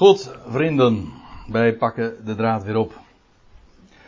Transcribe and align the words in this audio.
Goed, 0.00 0.30
vrienden, 0.46 1.12
wij 1.46 1.76
pakken 1.76 2.24
de 2.24 2.34
draad 2.34 2.64
weer 2.64 2.76
op. 2.76 3.00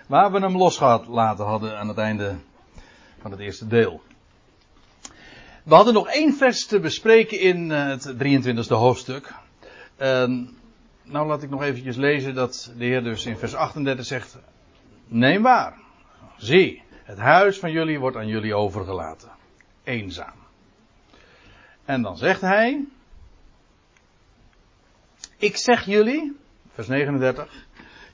Waar 0.06 0.32
we 0.32 0.40
hem 0.40 0.56
losgelaten 0.56 1.44
hadden 1.44 1.78
aan 1.78 1.88
het 1.88 1.98
einde 1.98 2.34
van 3.20 3.30
het 3.30 3.40
eerste 3.40 3.66
deel. 3.66 4.02
We 5.62 5.74
hadden 5.74 5.94
nog 5.94 6.08
één 6.08 6.34
vers 6.34 6.66
te 6.66 6.80
bespreken 6.80 7.40
in 7.40 7.70
eh, 7.70 7.86
het 7.86 8.14
23e 8.14 8.68
hoofdstuk. 8.68 9.34
nou 11.02 11.26
laat 11.26 11.42
ik 11.42 11.50
nog 11.50 11.62
eventjes 11.62 11.96
lezen 11.96 12.34
dat 12.34 12.72
de 12.76 12.84
Heer 12.84 13.02
dus 13.02 13.26
in 13.26 13.36
vers 13.36 13.54
38 13.54 14.04
zegt, 14.04 14.38
neem 15.06 15.42
waar, 15.42 15.78
zie, 16.36 16.82
het 17.04 17.18
huis 17.18 17.58
van 17.58 17.70
jullie 17.70 17.98
wordt 17.98 18.16
aan 18.16 18.28
jullie 18.28 18.54
overgelaten. 18.54 19.30
Eenzaam. 19.84 20.36
En 21.84 22.02
dan 22.02 22.16
zegt 22.16 22.40
hij, 22.40 22.84
ik 25.42 25.56
zeg 25.56 25.84
jullie, 25.84 26.36
vers 26.74 26.88
39, 26.88 27.66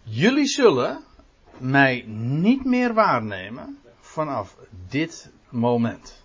jullie 0.03 0.47
zullen 0.47 1.05
mij 1.59 2.05
niet 2.07 2.65
meer 2.65 2.95
waarnemen 2.95 3.79
vanaf 4.01 4.57
dit 4.89 5.31
moment. 5.49 6.23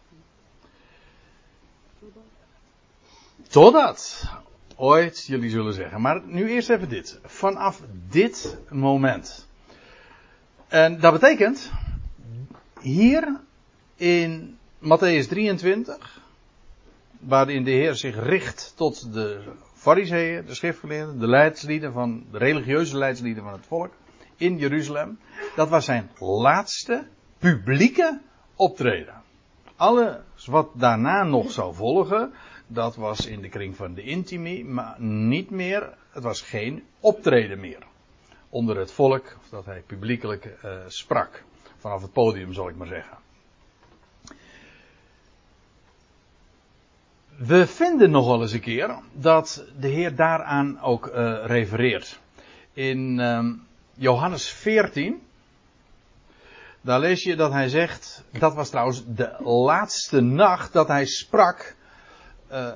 Totdat 3.47 4.29
ooit 4.75 5.25
jullie 5.25 5.49
zullen 5.49 5.73
zeggen. 5.73 6.01
Maar 6.01 6.21
nu 6.25 6.49
eerst 6.49 6.69
even 6.69 6.89
dit. 6.89 7.19
Vanaf 7.23 7.81
dit 8.09 8.57
moment. 8.69 9.47
En 10.67 10.99
dat 10.99 11.13
betekent 11.13 11.71
hier 12.79 13.39
in 13.95 14.57
Matthäus 14.79 15.27
23, 15.27 16.21
waarin 17.19 17.63
de 17.63 17.71
Heer 17.71 17.95
zich 17.95 18.23
richt 18.23 18.73
tot 18.75 19.13
de 19.13 19.43
fariseeën, 19.83 20.45
de 20.45 20.53
schriftgeleerden, 20.53 21.19
de 21.19 21.27
leidslieden 21.27 21.93
van, 21.93 22.25
de 22.31 22.37
religieuze 22.37 22.97
leidslieden 22.97 23.43
van 23.43 23.53
het 23.53 23.65
volk 23.65 23.91
in 24.37 24.57
Jeruzalem. 24.57 25.19
Dat 25.55 25.69
was 25.69 25.85
zijn 25.85 26.09
laatste 26.19 27.07
publieke 27.37 28.21
optreden. 28.55 29.21
Alles 29.75 30.45
wat 30.45 30.69
daarna 30.73 31.23
nog 31.23 31.51
zou 31.51 31.73
volgen, 31.73 32.33
dat 32.67 32.95
was 32.95 33.25
in 33.25 33.41
de 33.41 33.49
kring 33.49 33.75
van 33.75 33.93
de 33.93 34.01
intimi, 34.01 34.63
maar 34.65 35.01
niet 35.01 35.49
meer, 35.49 35.93
het 36.11 36.23
was 36.23 36.41
geen 36.41 36.83
optreden 36.99 37.59
meer. 37.59 37.83
Onder 38.49 38.77
het 38.77 38.91
volk, 38.91 39.37
dat 39.49 39.65
hij 39.65 39.83
publiekelijk 39.87 40.45
uh, 40.45 40.71
sprak. 40.87 41.43
Vanaf 41.77 42.01
het 42.01 42.11
podium 42.11 42.53
zal 42.53 42.69
ik 42.69 42.75
maar 42.75 42.87
zeggen. 42.87 43.17
We 47.37 47.67
vinden 47.67 48.11
nog 48.11 48.27
wel 48.27 48.41
eens 48.41 48.51
een 48.51 48.59
keer 48.59 48.99
dat 49.13 49.65
de 49.79 49.87
Heer 49.87 50.15
daaraan 50.15 50.81
ook 50.81 51.07
uh, 51.07 51.45
refereert. 51.45 52.19
In 52.73 53.19
uh, 53.19 53.53
Johannes 53.93 54.49
14, 54.49 55.21
daar 56.81 56.99
lees 56.99 57.23
je 57.23 57.35
dat 57.35 57.51
hij 57.51 57.69
zegt, 57.69 58.23
dat 58.31 58.53
was 58.53 58.69
trouwens 58.69 59.03
de 59.07 59.35
laatste 59.43 60.21
nacht 60.21 60.73
dat 60.73 60.87
hij 60.87 61.05
sprak 61.05 61.75
uh, 62.51 62.71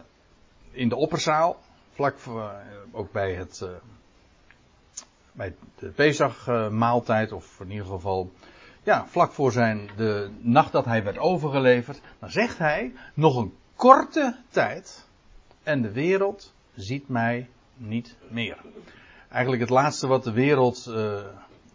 in 0.71 0.89
de 0.89 0.95
opperzaal, 0.95 1.59
vlak 1.93 2.19
voor, 2.19 2.41
uh, 2.41 2.51
ook 2.91 3.11
bij 3.11 3.33
het 3.33 3.65
bij 5.31 5.55
de 5.79 5.87
Pesach-maaltijd, 5.87 7.31
of 7.31 7.59
in 7.59 7.71
ieder 7.71 7.85
geval, 7.85 8.31
ja, 8.83 9.05
vlak 9.07 9.31
voor 9.31 9.51
zijn, 9.51 9.89
de 9.95 10.29
nacht 10.39 10.71
dat 10.71 10.85
hij 10.85 11.03
werd 11.03 11.17
overgeleverd, 11.17 12.01
dan 12.19 12.29
zegt 12.29 12.57
hij, 12.57 12.93
nog 13.13 13.35
een 13.35 13.53
korte 13.77 14.35
tijd 14.49 15.07
en 15.63 15.81
de 15.81 15.91
wereld 15.91 16.53
ziet 16.75 17.07
mij 17.07 17.49
niet 17.75 18.15
meer. 18.29 18.57
Eigenlijk 19.29 19.61
het 19.61 19.69
laatste 19.69 20.07
wat 20.07 20.23
de 20.23 20.31
wereld 20.31 20.85
uh, 20.89 21.19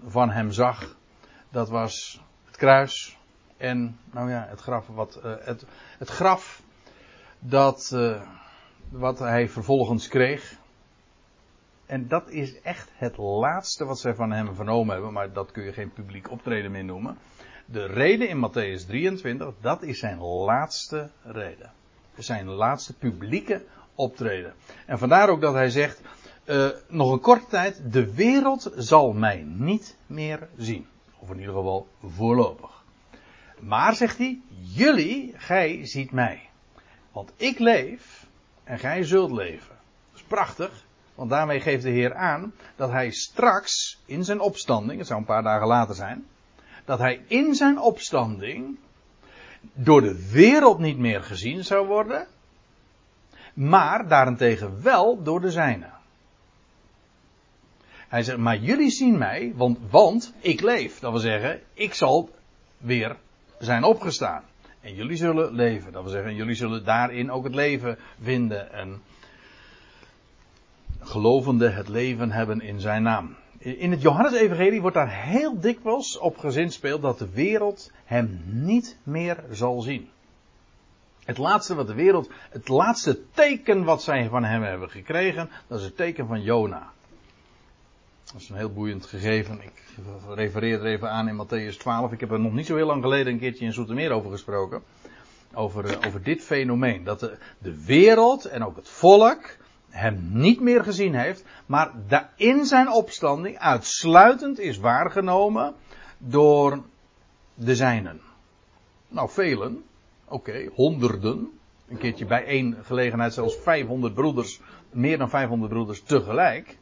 van 0.06 0.30
hem 0.30 0.50
zag, 0.50 0.96
dat 1.50 1.68
was 1.68 2.20
het 2.44 2.56
kruis 2.56 3.18
en, 3.56 3.98
nou 4.10 4.30
ja, 4.30 4.46
het 4.48 4.60
graf, 4.60 4.86
wat, 4.86 5.20
uh, 5.24 5.34
het, 5.40 5.64
het 5.98 6.08
graf 6.08 6.62
dat, 7.38 7.90
uh, 7.94 8.22
wat 8.88 9.18
hij 9.18 9.48
vervolgens 9.48 10.08
kreeg. 10.08 10.56
En 11.86 12.08
dat 12.08 12.30
is 12.30 12.60
echt 12.60 12.90
het 12.94 13.16
laatste 13.16 13.84
wat 13.84 13.98
zij 13.98 14.14
van 14.14 14.32
hem 14.32 14.54
vernomen 14.54 14.94
hebben, 14.94 15.12
maar 15.12 15.32
dat 15.32 15.50
kun 15.50 15.64
je 15.64 15.72
geen 15.72 15.92
publiek 15.92 16.30
optreden 16.30 16.70
meer 16.70 16.84
noemen. 16.84 17.18
De 17.64 17.86
reden 17.86 18.28
in 18.28 18.48
Matthäus 18.48 18.86
23, 18.86 19.54
dat 19.60 19.82
is 19.82 19.98
zijn 19.98 20.20
laatste 20.20 21.10
reden 21.22 21.72
zijn 22.16 22.46
laatste 22.46 22.94
publieke 22.94 23.64
optreden. 23.94 24.54
En 24.86 24.98
vandaar 24.98 25.28
ook 25.28 25.40
dat 25.40 25.54
hij 25.54 25.70
zegt, 25.70 26.00
uh, 26.44 26.68
nog 26.88 27.12
een 27.12 27.20
korte 27.20 27.46
tijd, 27.46 27.92
de 27.92 28.14
wereld 28.14 28.72
zal 28.76 29.12
mij 29.12 29.44
niet 29.46 29.96
meer 30.06 30.48
zien. 30.56 30.86
Of 31.18 31.30
in 31.30 31.38
ieder 31.38 31.54
geval 31.54 31.88
voorlopig. 32.04 32.70
Maar 33.60 33.94
zegt 33.94 34.18
hij, 34.18 34.40
jullie, 34.74 35.34
gij 35.36 35.86
ziet 35.86 36.10
mij. 36.10 36.48
Want 37.12 37.32
ik 37.36 37.58
leef 37.58 38.26
en 38.64 38.78
gij 38.78 39.04
zult 39.04 39.30
leven. 39.30 39.76
Dat 40.10 40.20
is 40.20 40.22
prachtig, 40.22 40.84
want 41.14 41.30
daarmee 41.30 41.60
geeft 41.60 41.82
de 41.82 41.90
Heer 41.90 42.14
aan 42.14 42.54
dat 42.76 42.90
hij 42.90 43.10
straks 43.10 43.98
in 44.06 44.24
zijn 44.24 44.40
opstanding, 44.40 44.98
het 44.98 45.06
zou 45.06 45.20
een 45.20 45.26
paar 45.26 45.42
dagen 45.42 45.66
later 45.66 45.94
zijn, 45.94 46.26
dat 46.84 46.98
hij 46.98 47.24
in 47.26 47.54
zijn 47.54 47.78
opstanding 47.78 48.78
door 49.72 50.00
de 50.00 50.28
wereld 50.30 50.78
niet 50.78 50.98
meer 50.98 51.22
gezien 51.22 51.64
zou 51.64 51.86
worden, 51.86 52.26
maar 53.54 54.08
daarentegen 54.08 54.82
wel 54.82 55.22
door 55.22 55.40
de 55.40 55.50
zijne. 55.50 55.90
Hij 58.08 58.22
zegt, 58.22 58.38
maar 58.38 58.56
jullie 58.56 58.90
zien 58.90 59.18
mij, 59.18 59.52
want, 59.54 59.78
want 59.90 60.34
ik 60.40 60.60
leef. 60.60 60.98
Dat 60.98 61.10
wil 61.10 61.20
zeggen, 61.20 61.60
ik 61.74 61.94
zal 61.94 62.30
weer 62.78 63.16
zijn 63.58 63.84
opgestaan. 63.84 64.42
En 64.80 64.94
jullie 64.94 65.16
zullen 65.16 65.52
leven. 65.52 65.92
Dat 65.92 66.02
wil 66.02 66.12
zeggen, 66.12 66.34
jullie 66.34 66.54
zullen 66.54 66.84
daarin 66.84 67.30
ook 67.30 67.44
het 67.44 67.54
leven 67.54 67.98
vinden. 68.20 68.72
En 68.72 69.02
gelovende 71.00 71.68
het 71.70 71.88
leven 71.88 72.30
hebben 72.30 72.60
in 72.60 72.80
zijn 72.80 73.02
naam 73.02 73.36
in 73.62 73.90
het 73.90 74.02
Johannesevangelie 74.02 74.80
wordt 74.80 74.96
daar 74.96 75.22
heel 75.22 75.60
dikwijls 75.60 76.18
op 76.18 76.38
gezinspeeld 76.38 77.02
dat 77.02 77.18
de 77.18 77.30
wereld 77.30 77.90
hem 78.04 78.42
niet 78.44 78.96
meer 79.02 79.44
zal 79.50 79.80
zien. 79.80 80.08
Het 81.24 81.38
laatste 81.38 81.74
wat 81.74 81.86
de 81.86 81.94
wereld, 81.94 82.30
het 82.50 82.68
laatste 82.68 83.20
teken 83.30 83.84
wat 83.84 84.02
zij 84.02 84.28
van 84.28 84.44
hem 84.44 84.62
hebben 84.62 84.90
gekregen, 84.90 85.50
dat 85.66 85.78
is 85.78 85.84
het 85.84 85.96
teken 85.96 86.26
van 86.26 86.42
Jona. 86.42 86.92
Dat 88.32 88.40
is 88.40 88.48
een 88.48 88.56
heel 88.56 88.72
boeiend 88.72 89.06
gegeven. 89.06 89.62
Ik 89.62 89.82
refereer 90.28 90.80
er 90.80 90.86
even 90.86 91.10
aan 91.10 91.28
in 91.28 91.46
Matthäus 91.46 91.76
12. 91.76 92.12
Ik 92.12 92.20
heb 92.20 92.30
er 92.30 92.40
nog 92.40 92.52
niet 92.52 92.66
zo 92.66 92.76
heel 92.76 92.86
lang 92.86 93.02
geleden 93.02 93.32
een 93.32 93.38
keertje 93.38 93.64
in 93.64 93.72
Zoetermeer 93.72 94.10
over 94.10 94.30
gesproken. 94.30 94.82
Over, 95.54 95.84
eh, 95.84 96.06
over 96.06 96.22
dit 96.22 96.42
fenomeen. 96.42 97.04
Dat 97.04 97.20
de, 97.20 97.38
de 97.58 97.84
wereld 97.84 98.44
en 98.44 98.64
ook 98.64 98.76
het 98.76 98.88
volk 98.88 99.56
hem 99.92 100.30
niet 100.32 100.60
meer 100.60 100.84
gezien 100.84 101.14
heeft, 101.14 101.44
maar 101.66 101.92
in 102.36 102.64
zijn 102.64 102.90
opstanding 102.90 103.58
uitsluitend 103.58 104.58
is 104.58 104.78
waargenomen 104.78 105.74
door 106.18 106.82
de 107.54 107.74
zijnen. 107.76 108.20
Nou, 109.08 109.30
velen, 109.30 109.84
oké, 110.28 110.68
honderden, 110.74 111.50
een 111.88 111.98
keertje 111.98 112.26
bij 112.26 112.44
één 112.44 112.76
gelegenheid 112.82 113.34
zelfs 113.34 113.56
500 113.56 114.14
broeders, 114.14 114.60
meer 114.90 115.18
dan 115.18 115.30
500 115.30 115.72
broeders 115.72 116.02
tegelijk. 116.02 116.78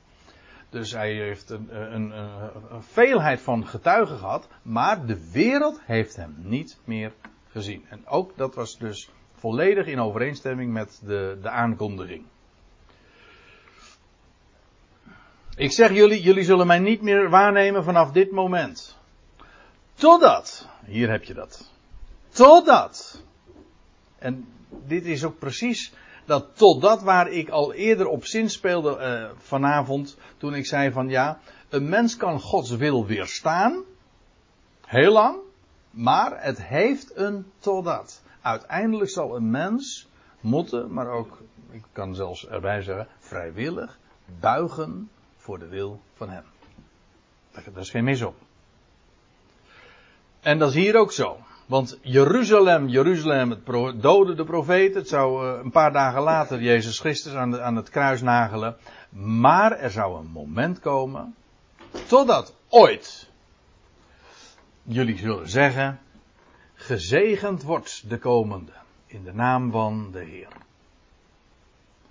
Dus 0.69 0.93
hij 0.93 1.15
heeft 1.15 1.51
een, 1.51 1.69
een, 1.71 2.11
een, 2.11 2.51
een, 2.71 2.83
veelheid 2.83 3.41
van 3.41 3.67
getuigen 3.67 4.19
gehad, 4.19 4.49
maar 4.63 5.07
de 5.07 5.31
wereld 5.33 5.81
heeft 5.85 6.17
hem 6.17 6.35
niet 6.39 6.79
meer 6.85 7.13
gezien. 7.49 7.85
En 7.89 8.07
ook 8.07 8.37
dat 8.37 8.55
was 8.55 8.79
dus 8.79 9.11
volledig 9.33 9.87
in 9.87 10.01
overeenstemming 10.01 10.73
met 10.73 11.01
de, 11.05 11.39
de 11.43 11.49
aankondiging. 11.49 12.25
Ik 15.61 15.73
zeg 15.73 15.93
jullie, 15.93 16.23
jullie 16.23 16.45
zullen 16.45 16.67
mij 16.67 16.79
niet 16.79 17.03
meer 17.03 17.31
waarnemen 17.31 17.85
vanaf 17.85 18.13
dit 18.13 18.31
moment. 18.31 18.99
Totdat, 19.95 20.69
hier 20.85 21.11
heb 21.11 21.25
je 21.25 21.35
dat. 21.35 21.71
Totdat. 22.29 23.23
En 24.19 24.49
dit 24.69 25.05
is 25.05 25.25
ook 25.25 25.39
precies 25.39 25.93
dat 26.25 26.57
totdat 26.57 27.03
waar 27.03 27.29
ik 27.29 27.49
al 27.49 27.73
eerder 27.73 28.07
op 28.07 28.25
zin 28.25 28.51
speelde 28.51 28.99
uh, 28.99 29.39
vanavond. 29.43 30.17
Toen 30.37 30.55
ik 30.55 30.67
zei 30.67 30.93
van 30.93 31.09
ja, 31.09 31.41
een 31.69 31.89
mens 31.89 32.17
kan 32.17 32.41
Gods 32.41 32.71
wil 32.71 33.07
weerstaan. 33.07 33.85
Heel 34.87 35.13
lang. 35.13 35.39
Maar 35.91 36.43
het 36.43 36.63
heeft 36.63 37.17
een 37.17 37.47
totdat. 37.59 38.23
Uiteindelijk 38.41 39.11
zal 39.11 39.37
een 39.37 39.51
mens 39.51 40.09
moeten, 40.41 40.93
maar 40.93 41.09
ook, 41.09 41.43
ik 41.71 41.85
kan 41.93 42.15
zelfs 42.15 42.49
erbij 42.49 42.83
zeggen, 42.83 43.09
vrijwillig 43.19 43.99
buigen 44.41 45.11
voor 45.41 45.59
de 45.59 45.69
wil 45.69 46.01
van 46.15 46.29
hem. 46.29 46.45
Daar 47.53 47.79
is 47.79 47.91
geen 47.91 48.05
mis 48.05 48.23
op. 48.23 48.35
En 50.41 50.59
dat 50.59 50.69
is 50.69 50.75
hier 50.75 50.97
ook 50.97 51.13
zo. 51.13 51.39
Want 51.67 51.99
Jeruzalem, 52.03 52.89
Jeruzalem, 52.89 53.51
het 53.51 53.67
dode 54.03 54.35
de 54.35 54.45
profeet. 54.45 54.95
Het 54.95 55.09
zou 55.09 55.47
eh, 55.47 55.61
een 55.63 55.71
paar 55.71 55.93
dagen 55.93 56.23
later 56.23 56.63
Jezus 56.63 56.99
Christus 56.99 57.35
aan, 57.35 57.61
aan 57.61 57.77
het 57.77 57.91
kruis 57.91 58.23
nagelen. 58.23 58.77
Maar 59.11 59.73
er 59.73 59.91
zou 59.91 60.19
een 60.19 60.31
moment 60.31 60.81
komen. 60.81 61.35
Totdat 62.07 62.55
ooit 62.69 63.31
jullie 64.83 65.19
zullen 65.19 65.49
zeggen. 65.49 66.01
Gezegend 66.75 67.63
wordt 67.63 68.09
de 68.09 68.19
komende. 68.19 68.73
In 69.07 69.25
de 69.25 69.33
naam 69.35 69.71
van 69.71 70.11
de 70.13 70.25
Heer. 70.25 70.49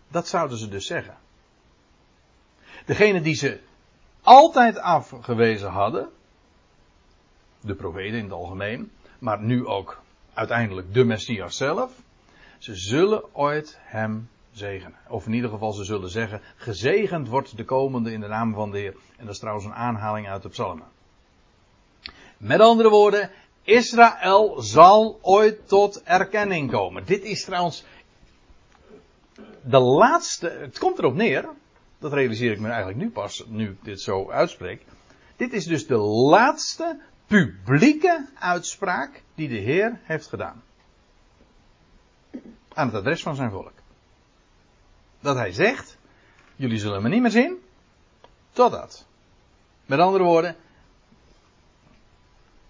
Dat 0.08 0.28
zouden 0.28 0.58
ze 0.58 0.70
dus 0.70 0.86
zeggen. 0.86 1.18
Degene 2.90 3.22
die 3.22 3.36
ze 3.36 3.60
altijd 4.22 4.78
afgewezen 4.78 5.70
hadden. 5.70 6.10
De 7.62 7.76
profeten 7.76 8.18
in 8.18 8.24
het 8.24 8.34
algemeen 8.34 8.92
maar 9.20 9.42
nu 9.42 9.66
ook 9.66 10.02
uiteindelijk 10.34 10.94
de 10.94 11.04
Messias 11.04 11.58
zelf. 11.58 11.92
Ze 12.58 12.76
zullen 12.76 13.36
ooit 13.36 13.78
hem 13.82 14.30
zegenen. 14.52 14.98
Of 15.08 15.26
in 15.26 15.34
ieder 15.34 15.50
geval 15.50 15.74
ze 15.74 15.84
zullen 15.84 16.10
zeggen, 16.10 16.42
gezegend 16.56 17.28
wordt 17.28 17.58
de 17.58 17.66
komende 17.66 18.12
in 18.12 18.20
de 18.20 18.28
naam 18.28 18.54
van 18.54 18.72
de 18.72 18.78
Heer. 18.78 18.96
En 19.18 19.26
dat 19.26 19.34
is 19.34 19.40
trouwens 19.40 19.66
een 19.66 19.74
aanhaling 19.74 20.30
uit 20.30 20.42
de 20.42 20.50
psalmen. 20.50 20.88
Met 22.38 22.60
andere 22.60 22.90
woorden, 22.90 23.32
Israël 23.64 24.62
zal 24.62 25.20
ooit 25.22 25.68
tot 25.68 26.04
erkenning 26.04 26.72
komen. 26.72 27.06
Dit 27.06 27.24
is 27.24 27.44
trouwens 27.44 27.84
de 29.62 29.80
laatste, 29.80 30.50
het 30.50 30.80
komt 30.80 30.98
erop 30.98 31.16
neer, 31.16 31.50
dat 32.00 32.14
realiseer 32.14 32.52
ik 32.52 32.60
me 32.60 32.68
eigenlijk 32.68 32.98
nu 32.98 33.10
pas, 33.10 33.44
nu 33.48 33.70
ik 33.70 33.84
dit 33.84 34.02
zo 34.02 34.30
uitspreek. 34.32 34.86
Dit 35.36 35.54
is 35.54 35.66
dus 35.66 35.88
de 35.88 35.98
laatste 35.98 37.00
publieke 37.26 38.30
uitspraak 38.40 39.24
die 39.36 39.48
de 39.48 39.58
Heer 39.58 40.00
heeft 40.04 40.28
gedaan. 40.28 40.64
Aan 42.74 42.88
het 42.88 42.96
adres 42.96 43.22
van 43.22 43.36
zijn 43.36 43.52
volk. 43.52 43.74
Dat 45.20 45.36
hij 45.36 45.52
zegt, 45.52 45.98
jullie 46.56 46.80
zullen 46.80 47.02
me 47.02 47.10
niet 47.10 47.22
meer 47.22 47.32
zien, 47.32 47.58
totdat. 48.52 49.06
Met 49.86 50.00
andere 50.00 50.24
woorden, 50.24 50.56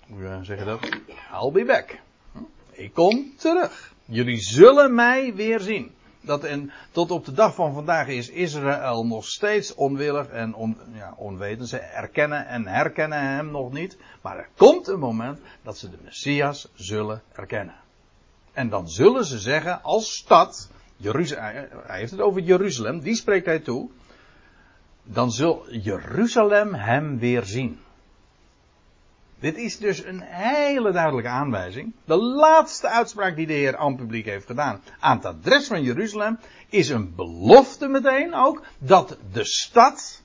hoe 0.07 0.39
zeg 0.41 0.59
je 0.59 0.65
dat? 0.65 0.85
I'll 1.31 1.51
be 1.51 1.65
back. 1.65 1.99
Ik 2.71 2.93
kom 2.93 3.33
terug. 3.37 3.93
Jullie 4.05 4.39
zullen 4.39 4.95
mij 4.95 5.33
weer 5.35 5.59
zien 5.59 5.95
dat 6.21 6.43
en 6.43 6.71
tot 6.91 7.11
op 7.11 7.25
de 7.25 7.31
dag 7.31 7.55
van 7.55 7.73
vandaag 7.73 8.07
is 8.07 8.29
Israël 8.29 9.05
nog 9.05 9.25
steeds 9.25 9.75
onwillig 9.75 10.27
en 10.27 10.75
ja, 10.93 11.13
onwetend. 11.17 11.69
Ze 11.69 11.77
erkennen 11.77 12.47
en 12.47 12.67
herkennen 12.67 13.21
hem 13.21 13.51
nog 13.51 13.71
niet. 13.71 13.97
Maar 14.21 14.37
er 14.37 14.49
komt 14.55 14.87
een 14.87 14.99
moment 14.99 15.39
dat 15.63 15.77
ze 15.77 15.89
de 15.89 15.97
Messias 16.03 16.67
zullen 16.73 17.21
erkennen. 17.31 17.75
En 18.53 18.69
dan 18.69 18.89
zullen 18.89 19.25
ze 19.25 19.39
zeggen 19.39 19.83
als 19.83 20.15
stad, 20.15 20.69
Jeruzalem, 20.97 21.67
hij 21.85 21.99
heeft 21.99 22.11
het 22.11 22.21
over 22.21 22.41
Jeruzalem, 22.41 22.99
die 22.99 23.15
spreekt 23.15 23.45
hij 23.45 23.59
toe. 23.59 23.89
Dan 25.03 25.31
zal 25.31 25.71
Jeruzalem 25.71 26.73
hem 26.73 27.19
weer 27.19 27.43
zien. 27.43 27.79
Dit 29.39 29.57
is 29.57 29.77
dus 29.77 30.03
een 30.03 30.21
hele 30.21 30.91
duidelijke 30.91 31.29
aanwijzing. 31.29 31.93
De 32.05 32.15
laatste 32.15 32.87
uitspraak 32.87 33.35
die 33.35 33.47
de 33.47 33.53
Heer 33.53 33.77
aan 33.77 33.95
publiek 33.95 34.25
heeft 34.25 34.45
gedaan 34.45 34.81
aan 34.99 35.15
het 35.15 35.25
adres 35.25 35.67
van 35.67 35.83
Jeruzalem 35.83 36.39
is 36.69 36.89
een 36.89 37.15
belofte 37.15 37.87
meteen 37.87 38.33
ook 38.33 38.63
dat 38.77 39.17
de 39.31 39.43
stad, 39.43 40.21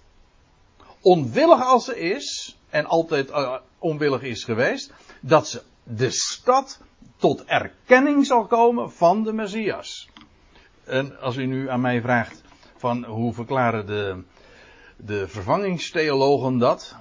onwillig 1.00 1.64
als 1.64 1.84
ze 1.84 2.00
is 2.00 2.58
en 2.70 2.86
altijd 2.86 3.30
uh, 3.30 3.56
onwillig 3.78 4.22
is 4.22 4.44
geweest, 4.44 4.92
dat 5.20 5.48
ze 5.48 5.62
de 5.82 6.10
stad 6.10 6.80
tot 7.16 7.44
erkenning 7.44 8.26
zal 8.26 8.46
komen 8.46 8.92
van 8.92 9.22
de 9.22 9.32
Messias. 9.32 10.08
En 10.84 11.20
als 11.20 11.36
u 11.36 11.46
nu 11.46 11.70
aan 11.70 11.80
mij 11.80 12.00
vraagt 12.00 12.42
van 12.76 13.04
hoe 13.04 13.32
verklaren 13.32 13.86
de, 13.86 14.22
de 14.96 15.28
vervangingstheologen 15.28 16.58
dat, 16.58 16.96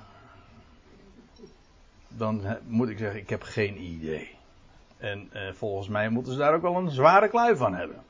dan 2.18 2.58
moet 2.68 2.90
ik 2.90 2.98
zeggen, 2.98 3.20
ik 3.20 3.30
heb 3.30 3.42
geen 3.42 3.82
idee. 3.82 4.30
En 4.98 5.30
eh, 5.32 5.42
volgens 5.54 5.88
mij 5.88 6.10
moeten 6.10 6.34
ze 6.34 6.40
daar 6.40 6.54
ook 6.54 6.62
wel 6.62 6.76
een 6.76 6.92
zware 6.92 7.30
klui 7.30 7.56
van 7.56 7.76
hebben. 7.76 8.04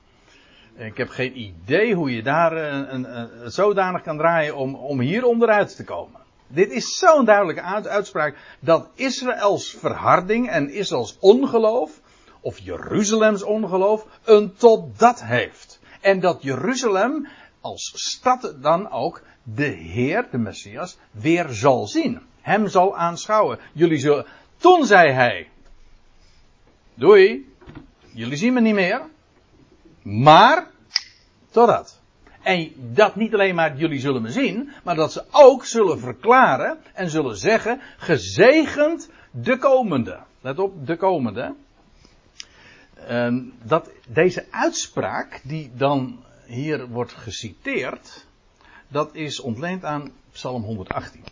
En 0.75 0.85
ik 0.85 0.97
heb 0.97 1.09
geen 1.09 1.39
idee 1.39 1.95
hoe 1.95 2.15
je 2.15 2.23
daar 2.23 2.57
eh, 2.57 2.93
een, 2.93 3.19
een, 3.19 3.51
zodanig 3.51 4.01
kan 4.01 4.17
draaien 4.17 4.55
om, 4.55 4.75
om 4.75 4.99
hier 4.99 5.25
onderuit 5.25 5.75
te 5.75 5.83
komen. 5.83 6.21
Dit 6.47 6.71
is 6.71 6.97
zo'n 6.97 7.25
duidelijke 7.25 7.61
uitspraak 7.89 8.37
dat 8.59 8.89
Israëls 8.95 9.75
verharding 9.79 10.49
en 10.49 10.69
Israëls 10.69 11.17
ongeloof, 11.19 12.01
of 12.41 12.59
Jeruzalems 12.59 13.43
ongeloof, 13.43 14.05
een 14.23 14.53
totdat 14.55 15.23
heeft. 15.23 15.79
En 16.01 16.19
dat 16.19 16.43
Jeruzalem 16.43 17.27
als 17.61 17.91
stad 17.95 18.55
dan 18.61 18.91
ook 18.91 19.21
de 19.43 19.65
Heer, 19.65 20.27
de 20.31 20.37
Messias, 20.37 20.97
weer 21.11 21.49
zal 21.49 21.87
zien 21.87 22.21
hem 22.43 22.67
zal 22.67 22.97
aanschouwen. 22.97 23.59
Jullie 23.73 23.97
zullen. 23.97 24.25
Toen 24.57 24.85
zei 24.85 25.11
hij: 25.11 25.49
Doei, 26.93 27.53
jullie 28.13 28.37
zien 28.37 28.53
me 28.53 28.61
niet 28.61 28.73
meer. 28.73 29.01
Maar, 30.01 30.67
totdat. 31.51 32.01
En 32.41 32.71
dat 32.75 33.15
niet 33.15 33.33
alleen 33.33 33.55
maar 33.55 33.77
jullie 33.77 33.99
zullen 33.99 34.21
me 34.21 34.31
zien, 34.31 34.71
maar 34.83 34.95
dat 34.95 35.11
ze 35.11 35.23
ook 35.31 35.65
zullen 35.65 35.99
verklaren 35.99 36.77
en 36.93 37.09
zullen 37.09 37.37
zeggen: 37.37 37.81
gezegend 37.97 39.09
de 39.31 39.57
komende. 39.57 40.19
Let 40.41 40.59
op, 40.59 40.87
de 40.87 40.97
komende. 40.97 41.55
En 43.07 43.53
dat, 43.63 43.89
deze 44.07 44.45
uitspraak, 44.51 45.41
die 45.43 45.71
dan 45.75 46.23
hier 46.45 46.87
wordt 46.87 47.13
geciteerd, 47.13 48.25
dat 48.87 49.15
is 49.15 49.39
ontleend 49.39 49.85
aan 49.85 50.11
Psalm 50.31 50.63
118. 50.63 51.23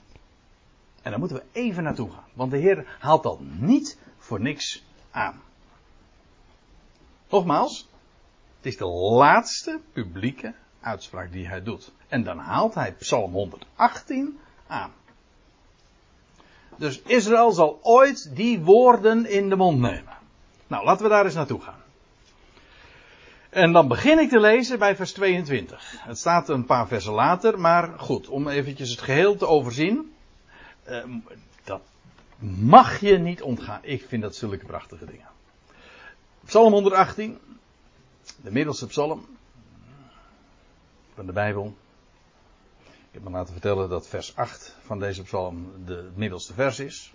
En 1.02 1.12
daar 1.12 1.20
moeten 1.20 1.38
we 1.38 1.44
even 1.52 1.84
naartoe 1.84 2.12
gaan. 2.12 2.24
Want 2.34 2.52
de 2.52 2.58
Heer 2.58 2.98
haalt 3.00 3.24
dat 3.24 3.40
niet 3.40 3.98
voor 4.18 4.42
niks 4.42 4.84
aan. 5.12 5.42
Nogmaals, 7.30 7.88
het 8.58 8.66
is 8.66 8.78
de 8.78 8.86
laatste 8.86 9.80
publieke 9.94 10.54
uitspraak 10.82 11.32
die 11.32 11.48
hij 11.48 11.64
doet. 11.64 11.92
En 12.08 12.24
dan 12.24 12.38
haalt 12.38 12.74
hij 12.74 12.94
Psalm 12.94 13.32
118 13.32 14.40
aan. 14.68 14.92
Dus 16.78 17.02
Israël 17.02 17.52
zal 17.52 17.80
ooit 17.82 18.36
die 18.36 18.60
woorden 18.60 19.26
in 19.26 19.50
de 19.50 19.56
mond 19.56 19.80
nemen. 19.80 20.18
Nou, 20.68 20.86
laten 20.86 21.04
we 21.04 21.10
daar 21.10 21.26
eens 21.26 21.34
naartoe 21.34 21.62
gaan. 21.62 21.80
En 23.50 23.72
dan 23.72 23.88
begin 23.88 24.20
ik 24.20 24.30
te 24.30 24.40
lezen 24.40 24.80
bij 24.80 24.96
vers 24.96 25.12
22. 25.12 25.96
Het 25.98 26.18
staat 26.18 26.50
een 26.50 26.66
paar 26.66 26.88
versen 26.88 27.14
later, 27.14 27.60
maar 27.60 28.00
goed, 28.00 28.28
om 28.28 28.48
eventjes 28.48 28.90
het 28.90 29.02
geheel 29.02 29.36
te 29.36 29.48
overzien. 29.48 30.11
Uh, 30.92 31.04
dat 31.64 31.82
mag 32.60 33.00
je 33.00 33.18
niet 33.18 33.42
ontgaan. 33.42 33.80
Ik 33.84 34.06
vind 34.08 34.22
dat 34.22 34.36
zulke 34.36 34.66
prachtige 34.66 35.06
dingen. 35.06 35.28
Psalm 36.46 36.74
118, 36.74 37.40
de 38.42 38.52
middelste 38.52 38.88
psalm 38.88 39.26
van 41.14 41.26
de 41.26 41.32
Bijbel. 41.32 41.76
Ik 42.84 43.18
heb 43.18 43.24
me 43.24 43.30
laten 43.30 43.54
vertellen 43.54 43.90
dat 43.90 44.08
vers 44.08 44.36
8 44.36 44.76
van 44.82 45.00
deze 45.00 45.24
psalm 45.24 45.86
de, 45.86 46.12
middelste 46.16 46.54
vers 46.54 46.80
is. 46.80 47.14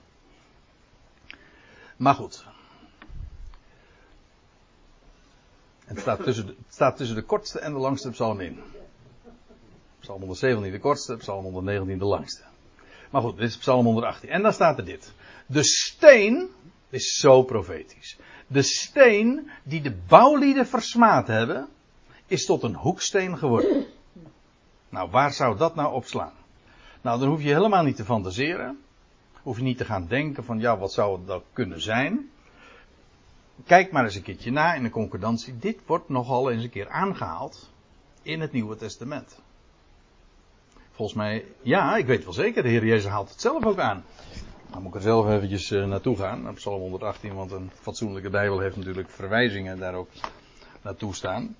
Maar 1.97 2.15
goed. 2.15 2.45
Het 5.85 6.01
staat, 6.01 6.23
tussen 6.23 6.47
de, 6.47 6.55
het 6.65 6.75
staat 6.75 6.97
tussen 6.97 7.17
de 7.17 7.23
kortste 7.23 7.59
en 7.59 7.73
de 7.73 7.79
langste 7.79 8.11
psalm 8.11 8.41
in. 8.41 8.61
Psalm 10.01 10.19
117 10.19 10.73
de 10.73 10.79
kortste, 10.79 11.17
psalm 11.17 11.43
119 11.43 11.99
de 11.99 12.05
langste. 12.05 12.43
Maar 13.17 13.25
goed, 13.25 13.37
dit 13.37 13.49
is 13.49 13.57
Psalm 13.57 13.85
118. 13.85 14.29
En 14.29 14.43
dan 14.43 14.53
staat 14.53 14.79
er 14.79 14.85
dit. 14.85 15.13
De 15.47 15.63
steen 15.63 16.49
is 16.91 17.15
zo 17.15 17.43
profetisch. 17.43 18.19
De 18.47 18.63
steen 18.63 19.51
die 19.63 19.81
de 19.81 19.97
bouwlieden 20.09 20.67
versmaad 20.67 21.27
hebben, 21.27 21.69
is 22.27 22.47
tot 22.47 22.63
een 22.63 22.75
hoeksteen 22.75 23.39
geworden. 23.39 23.87
Nou, 24.89 25.11
waar 25.11 25.33
zou 25.33 25.57
dat 25.57 25.75
nou 25.75 25.95
op 25.95 26.05
slaan? 26.05 26.33
Nou, 27.01 27.21
dan 27.21 27.29
hoef 27.29 27.43
je 27.43 27.53
helemaal 27.53 27.83
niet 27.83 27.97
te 27.97 28.05
fantaseren. 28.05 28.79
Hoef 29.43 29.57
je 29.57 29.63
niet 29.63 29.79
te 29.79 29.85
gaan 29.85 30.07
denken 30.07 30.45
van, 30.45 30.59
ja, 30.59 30.79
wat 30.79 30.93
zou 30.93 31.21
dat 31.27 31.45
kunnen 31.53 31.81
zijn? 31.81 32.31
Kijk 33.67 33.93
maar 33.93 34.05
eens 34.05 34.15
een 34.15 34.23
keertje 34.23 34.51
na 34.51 34.75
in 34.75 34.83
de 34.83 34.91
concordantie. 34.91 35.59
Dit 35.59 35.79
wordt 35.87 36.09
nogal 36.09 36.51
eens 36.51 36.63
een 36.63 36.71
keer 36.71 36.89
aangehaald 36.89 37.71
in 38.23 38.41
het 38.41 38.53
Nieuwe 38.53 38.77
Testament. 38.77 39.41
Volgens 40.97 41.19
mij, 41.19 41.45
ja, 41.63 41.97
ik 41.97 42.07
weet 42.07 42.25
wel 42.25 42.33
zeker, 42.33 42.63
de 42.63 42.69
Heer 42.69 42.85
Jezus 42.85 43.11
haalt 43.11 43.29
het 43.29 43.41
zelf 43.41 43.65
ook 43.65 43.79
aan. 43.79 44.05
Dan 44.71 44.83
moet 44.83 44.91
ik 44.91 44.97
er 44.97 45.03
zelf 45.03 45.29
eventjes 45.29 45.71
uh, 45.71 45.87
naartoe 45.87 46.17
gaan, 46.17 46.43
naar 46.43 46.53
Psalm 46.53 46.81
118, 46.81 47.35
want 47.35 47.51
een 47.51 47.71
fatsoenlijke 47.81 48.31
Bijbel 48.31 48.59
heeft 48.59 48.77
natuurlijk 48.77 49.11
verwijzingen 49.11 49.79
daar 49.79 49.95
ook 49.95 50.09
naartoe 50.83 51.15
staan. 51.15 51.57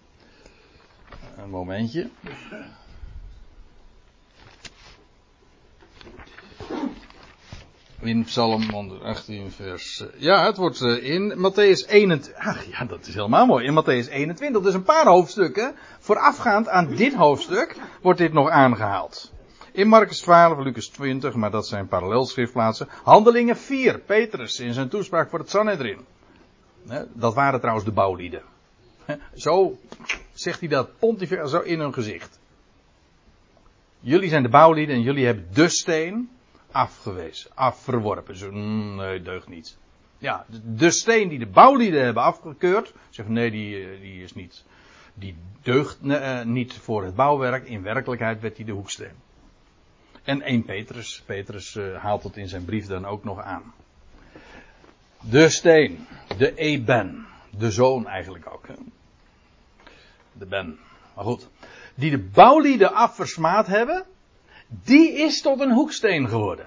Een 1.37 1.51
momentje. 1.51 2.11
In 8.01 8.25
Psalm 8.25 8.71
118 8.71 9.51
vers... 9.51 10.01
eh, 10.01 10.07
Ja, 10.21 10.45
het 10.47 10.57
wordt 10.57 10.81
eh, 10.83 11.05
in 11.15 11.35
Matthäus 11.39 11.89
21... 11.89 12.35
Ach 12.35 12.65
ja, 12.65 12.85
dat 12.85 13.07
is 13.07 13.15
helemaal 13.15 13.47
mooi. 13.47 13.65
In 13.67 13.83
Matthäus 13.83 14.11
21, 14.13 14.63
dus 14.63 14.75
een 14.75 14.83
paar 14.83 15.07
hoofdstukken. 15.07 15.75
Voorafgaand 15.99 16.69
aan 16.69 16.95
dit 16.95 17.15
hoofdstuk 17.15 17.77
wordt 18.03 18.19
dit 18.19 18.33
nog 18.33 18.49
aangehaald. 18.49 19.33
In 19.73 19.89
Marcus 19.89 20.21
12, 20.21 20.59
Lucas 20.59 20.87
20, 20.89 21.35
maar 21.35 21.51
dat 21.51 21.67
zijn 21.67 21.89
parallelschriftplaatsen. 21.89 22.89
Handelingen 23.03 23.57
4, 23.57 23.99
Petrus 23.99 24.61
in 24.61 24.73
zijn 24.73 24.89
toespraak 24.89 25.31
voor 25.31 25.39
het 25.39 25.51
Sanhedrin. 25.51 25.99
Dat 27.13 27.35
waren 27.35 27.59
trouwens 27.61 27.87
de 27.87 27.93
bouwlieden. 27.93 28.43
Zo 29.35 29.79
zegt 30.33 30.61
hij 30.61 30.69
dat 30.69 30.99
pontificaal 30.99 31.49
zo 31.49 31.61
in 31.61 31.81
hun 31.81 31.93
gezicht. 31.95 32.39
Jullie 34.01 34.29
zijn 34.29 34.43
de 34.43 34.49
bouwlieden 34.49 34.95
en 34.97 35.03
jullie 35.03 35.25
hebben 35.27 35.49
de 35.53 35.69
steen 35.69 36.31
afgewezen, 36.77 37.51
afverworpen. 37.55 38.37
Zo, 38.37 38.51
mm, 38.53 38.97
nee, 38.97 39.23
deugt 39.23 39.49
niet. 39.49 39.79
Ja, 40.19 40.47
de, 40.63 40.91
steen 40.91 41.29
die 41.29 41.39
de 41.39 41.47
bouwlieden 41.47 42.05
hebben 42.05 42.23
afgekeurd, 42.23 42.93
zeggen 43.11 43.35
nee, 43.35 43.51
die, 43.51 43.85
eh, 43.85 44.01
die 44.01 44.23
is 44.23 44.35
niet, 44.35 44.65
die 45.15 45.37
deugt 45.63 45.99
eh, 46.03 46.43
niet 46.43 46.75
voor 46.75 47.05
het 47.05 47.15
bouwwerk. 47.15 47.69
In 47.69 47.83
werkelijkheid 47.83 48.41
werd 48.41 48.57
die 48.57 48.65
de 48.65 48.73
hoeksteen. 48.73 49.15
En 50.23 50.43
1 50.43 50.65
Petrus, 50.65 51.23
Petrus 51.27 51.77
eh, 51.77 52.03
haalt 52.03 52.23
het 52.23 52.37
in 52.37 52.49
zijn 52.49 52.65
brief 52.65 52.87
dan 52.87 53.05
ook 53.05 53.25
nog 53.25 53.41
aan. 53.41 53.75
De 55.21 55.49
steen, 55.49 56.07
de 56.39 56.55
Eben, 56.55 57.27
de 57.51 57.71
zoon 57.71 58.07
eigenlijk 58.07 58.53
ook. 58.53 58.67
Hè? 58.67 58.75
De 60.33 60.47
Ben. 60.47 60.79
Maar 61.15 61.25
goed. 61.25 61.49
Die 61.95 62.11
de 62.11 62.19
bouwlieden 62.19 62.95
afversmaad 62.95 63.67
hebben, 63.67 64.07
die 64.67 65.13
is 65.13 65.41
tot 65.41 65.61
een 65.61 65.73
hoeksteen 65.73 66.29
geworden. 66.29 66.67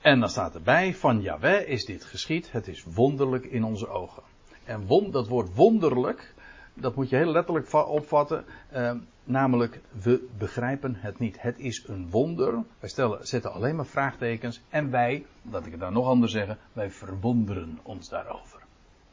En 0.00 0.20
dan 0.20 0.28
staat 0.28 0.54
erbij, 0.54 0.94
van 0.94 1.20
Yahweh 1.20 1.68
is 1.68 1.84
dit 1.84 2.04
geschied, 2.04 2.52
het 2.52 2.68
is 2.68 2.84
wonderlijk 2.84 3.44
in 3.44 3.64
onze 3.64 3.88
ogen. 3.88 4.22
En 4.64 4.86
won, 4.86 5.10
dat 5.10 5.28
woord 5.28 5.54
wonderlijk, 5.54 6.34
dat 6.74 6.94
moet 6.94 7.08
je 7.08 7.16
heel 7.16 7.30
letterlijk 7.32 7.66
va- 7.66 7.82
opvatten, 7.82 8.44
eh, 8.68 8.92
namelijk 9.24 9.80
we 10.02 10.28
begrijpen 10.38 10.94
het 10.94 11.18
niet. 11.18 11.42
Het 11.42 11.58
is 11.58 11.84
een 11.86 12.10
wonder, 12.10 12.64
wij 12.78 12.88
stellen, 12.88 13.26
zetten 13.26 13.52
alleen 13.52 13.76
maar 13.76 13.86
vraagtekens 13.86 14.60
en 14.68 14.90
wij, 14.90 15.26
laat 15.50 15.66
ik 15.66 15.70
het 15.70 15.80
dan 15.80 15.92
nog 15.92 16.06
anders 16.06 16.32
zeggen, 16.32 16.58
wij 16.72 16.90
verwonderen 16.90 17.78
ons 17.82 18.08
daarover. 18.08 18.60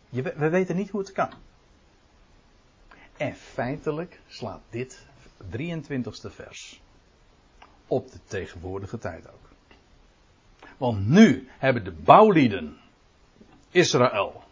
Je, 0.10 0.22
we 0.22 0.50
weten 0.50 0.76
niet 0.76 0.90
hoe 0.90 1.02
het 1.02 1.12
kan. 1.12 1.30
En 3.18 3.36
feitelijk 3.36 4.20
slaat 4.28 4.62
dit 4.70 5.06
23ste 5.52 6.30
vers 6.32 6.82
op 7.88 8.12
de 8.12 8.20
tegenwoordige 8.26 8.98
tijd 8.98 9.28
ook. 9.28 9.50
Want 10.78 11.08
nu 11.08 11.48
hebben 11.58 11.84
de 11.84 11.92
bouwlieden 11.92 12.78
Israël. 13.72 14.44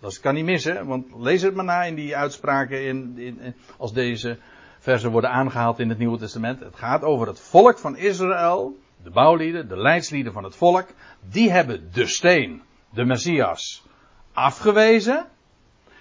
Dat 0.00 0.20
kan 0.20 0.34
niet 0.34 0.44
missen, 0.44 0.86
want 0.86 1.06
lees 1.16 1.42
het 1.42 1.54
maar 1.54 1.64
na 1.64 1.82
in 1.82 1.94
die 1.94 2.16
uitspraken 2.16 2.86
in, 2.86 3.18
in- 3.18 3.54
als 3.76 3.92
deze 3.92 4.38
versen 4.78 5.10
worden 5.10 5.30
aangehaald 5.30 5.78
in 5.78 5.88
het 5.88 5.98
Nieuwe 5.98 6.18
Testament. 6.18 6.60
Het 6.60 6.76
gaat 6.76 7.02
over 7.02 7.26
het 7.26 7.40
volk 7.40 7.78
van 7.78 7.96
Israël, 7.96 8.76
de 9.02 9.10
bouwlieden, 9.10 9.68
de 9.68 9.76
leidslieden 9.76 10.32
van 10.32 10.44
het 10.44 10.56
volk. 10.56 10.86
Die 11.30 11.50
hebben 11.50 11.90
de 11.92 12.06
steen, 12.06 12.62
de 12.90 13.04
Messias, 13.04 13.86
afgewezen. 14.32 15.26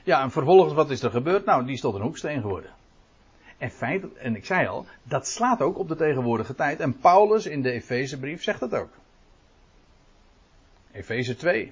Ja, 0.04 0.22
en 0.22 0.32
vervolgens 0.32 0.74
wat 0.74 0.90
is 0.90 1.04
er 1.04 1.12
gebeurd? 1.12 1.46
Nou, 1.46 1.66
die 1.66 1.74
is 1.74 1.82
tot 1.82 1.96
een 1.96 2.02
hoeksteen 2.02 2.42
geworden. 2.42 2.72
En 3.64 3.72
feit, 3.72 4.14
en 4.14 4.36
ik 4.36 4.46
zei 4.46 4.68
al, 4.68 4.86
dat 5.04 5.28
slaat 5.28 5.62
ook 5.62 5.78
op 5.78 5.88
de 5.88 5.96
tegenwoordige 5.96 6.56
tijd. 6.56 6.80
En 6.80 6.98
Paulus 6.98 7.46
in 7.46 7.62
de 7.62 7.72
Efezebrief 7.72 8.44
zegt 8.44 8.60
dat 8.60 8.76
ook. 8.76 8.90
Efeze 10.92 11.36
2. 11.36 11.72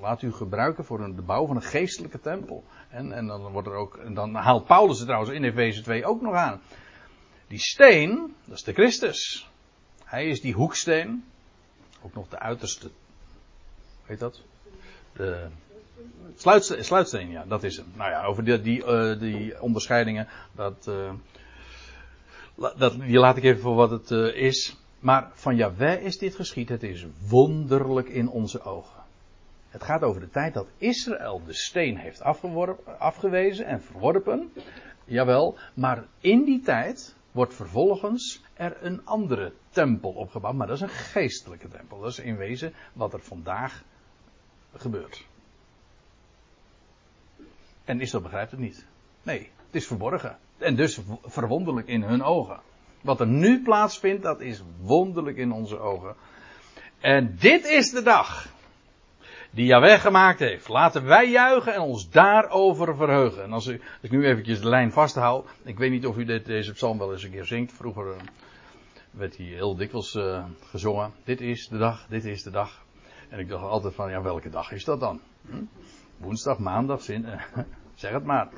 Laat 0.00 0.22
u 0.22 0.32
gebruiken 0.32 0.84
voor 0.84 1.14
de 1.14 1.22
bouw 1.22 1.46
van 1.46 1.56
een 1.56 1.62
geestelijke 1.62 2.20
tempel. 2.20 2.64
En, 2.90 3.12
en 3.12 3.26
dan 3.26 3.52
wordt 3.52 3.68
er 3.68 3.74
ook, 3.74 4.14
dan 4.14 4.34
haalt 4.34 4.66
Paulus 4.66 4.96
het 4.96 5.06
trouwens 5.06 5.34
in 5.34 5.44
Efeze 5.44 5.82
2 5.82 6.04
ook 6.04 6.20
nog 6.20 6.34
aan. 6.34 6.60
Die 7.46 7.58
steen, 7.58 8.34
dat 8.44 8.56
is 8.56 8.64
de 8.64 8.72
Christus. 8.72 9.50
Hij 10.04 10.26
is 10.26 10.40
die 10.40 10.54
hoeksteen. 10.54 11.24
Ook 12.02 12.14
nog 12.14 12.28
de 12.28 12.38
uiterste. 12.38 12.90
Weet 14.06 14.18
dat? 14.18 14.42
De 15.12 15.48
sluitsteen, 16.80 17.30
ja, 17.30 17.44
dat 17.48 17.62
is 17.62 17.76
hem. 17.76 17.86
Nou 17.94 18.10
ja, 18.10 18.24
over 18.24 18.44
die, 18.44 18.60
die, 18.60 18.84
eh, 18.84 19.62
onderscheidingen, 19.62 20.28
dat, 20.52 20.86
eh, 20.88 21.12
dat, 22.78 23.00
die 23.00 23.18
laat 23.18 23.36
ik 23.36 23.44
even 23.44 23.60
voor 23.60 23.74
wat 23.74 23.90
het 23.90 24.10
eh, 24.10 24.36
is. 24.36 24.76
Maar 24.98 25.30
van 25.32 25.56
Jahweh 25.56 26.04
is 26.04 26.18
dit 26.18 26.34
geschied. 26.34 26.68
Het 26.68 26.82
is 26.82 27.06
wonderlijk 27.28 28.08
in 28.08 28.28
onze 28.28 28.62
ogen. 28.62 29.02
Het 29.68 29.82
gaat 29.82 30.02
over 30.02 30.20
de 30.20 30.30
tijd 30.30 30.54
dat 30.54 30.66
Israël 30.78 31.42
de 31.46 31.52
steen 31.52 31.96
heeft 31.96 32.22
afgewezen 32.98 33.66
en 33.66 33.82
verworpen. 33.82 34.52
Jawel, 35.04 35.58
maar 35.74 36.04
in 36.20 36.44
die 36.44 36.60
tijd 36.60 37.14
wordt 37.32 37.54
vervolgens 37.54 38.42
er 38.54 38.76
een 38.80 39.04
andere 39.04 39.52
tempel 39.70 40.10
opgebouwd. 40.10 40.54
Maar 40.54 40.66
dat 40.66 40.76
is 40.76 40.82
een 40.82 40.88
geestelijke 40.88 41.68
tempel. 41.68 42.00
Dat 42.00 42.10
is 42.10 42.18
in 42.18 42.36
wezen 42.36 42.72
wat 42.92 43.12
er 43.12 43.20
vandaag 43.20 43.84
gebeurt. 44.76 45.26
En 47.84 48.00
Israël 48.00 48.22
begrijpt 48.22 48.50
het 48.50 48.60
niet. 48.60 48.86
Nee, 49.22 49.38
het 49.38 49.74
is 49.74 49.86
verborgen. 49.86 50.38
En 50.58 50.76
dus 50.76 51.00
verwonderlijk 51.22 51.86
in 51.86 52.02
hun 52.02 52.22
ogen. 52.22 52.60
Wat 53.00 53.20
er 53.20 53.26
nu 53.26 53.62
plaatsvindt, 53.62 54.22
dat 54.22 54.40
is 54.40 54.62
wonderlijk 54.80 55.36
in 55.36 55.52
onze 55.52 55.78
ogen. 55.78 56.14
En 57.00 57.36
dit 57.38 57.64
is 57.64 57.90
de 57.90 58.02
dag 58.02 58.46
die 59.50 59.66
Yahweh 59.66 60.00
gemaakt 60.00 60.38
heeft. 60.38 60.68
Laten 60.68 61.04
wij 61.04 61.30
juichen 61.30 61.74
en 61.74 61.80
ons 61.80 62.10
daarover 62.10 62.96
verheugen. 62.96 63.42
En 63.42 63.52
als, 63.52 63.66
u, 63.66 63.72
als 63.72 64.00
ik 64.00 64.10
nu 64.10 64.26
eventjes 64.26 64.60
de 64.60 64.68
lijn 64.68 64.92
vasthoud. 64.92 65.48
Ik 65.62 65.78
weet 65.78 65.90
niet 65.90 66.06
of 66.06 66.16
u 66.16 66.24
dit, 66.24 66.46
deze 66.46 66.72
psalm 66.72 66.98
wel 66.98 67.12
eens 67.12 67.22
een 67.22 67.30
keer 67.30 67.44
zingt. 67.44 67.72
Vroeger 67.72 68.12
eh, 68.12 68.20
werd 69.10 69.36
hij 69.36 69.46
heel 69.46 69.76
dikwijls 69.76 70.14
eh, 70.14 70.44
gezongen. 70.64 71.12
Dit 71.24 71.40
is 71.40 71.68
de 71.68 71.78
dag, 71.78 72.06
dit 72.08 72.24
is 72.24 72.42
de 72.42 72.50
dag. 72.50 72.84
En 73.28 73.38
ik 73.38 73.48
dacht 73.48 73.64
altijd 73.64 73.94
van, 73.94 74.10
ja 74.10 74.22
welke 74.22 74.50
dag 74.50 74.72
is 74.72 74.84
dat 74.84 75.00
dan? 75.00 75.20
Hm? 75.46 75.62
Woensdag, 76.22 76.58
maandag, 76.58 77.02
zin, 77.02 77.26
zeg 77.94 78.12
het 78.12 78.24
maar. 78.24 78.48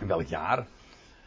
In 0.00 0.06
welk 0.06 0.26
jaar? 0.26 0.66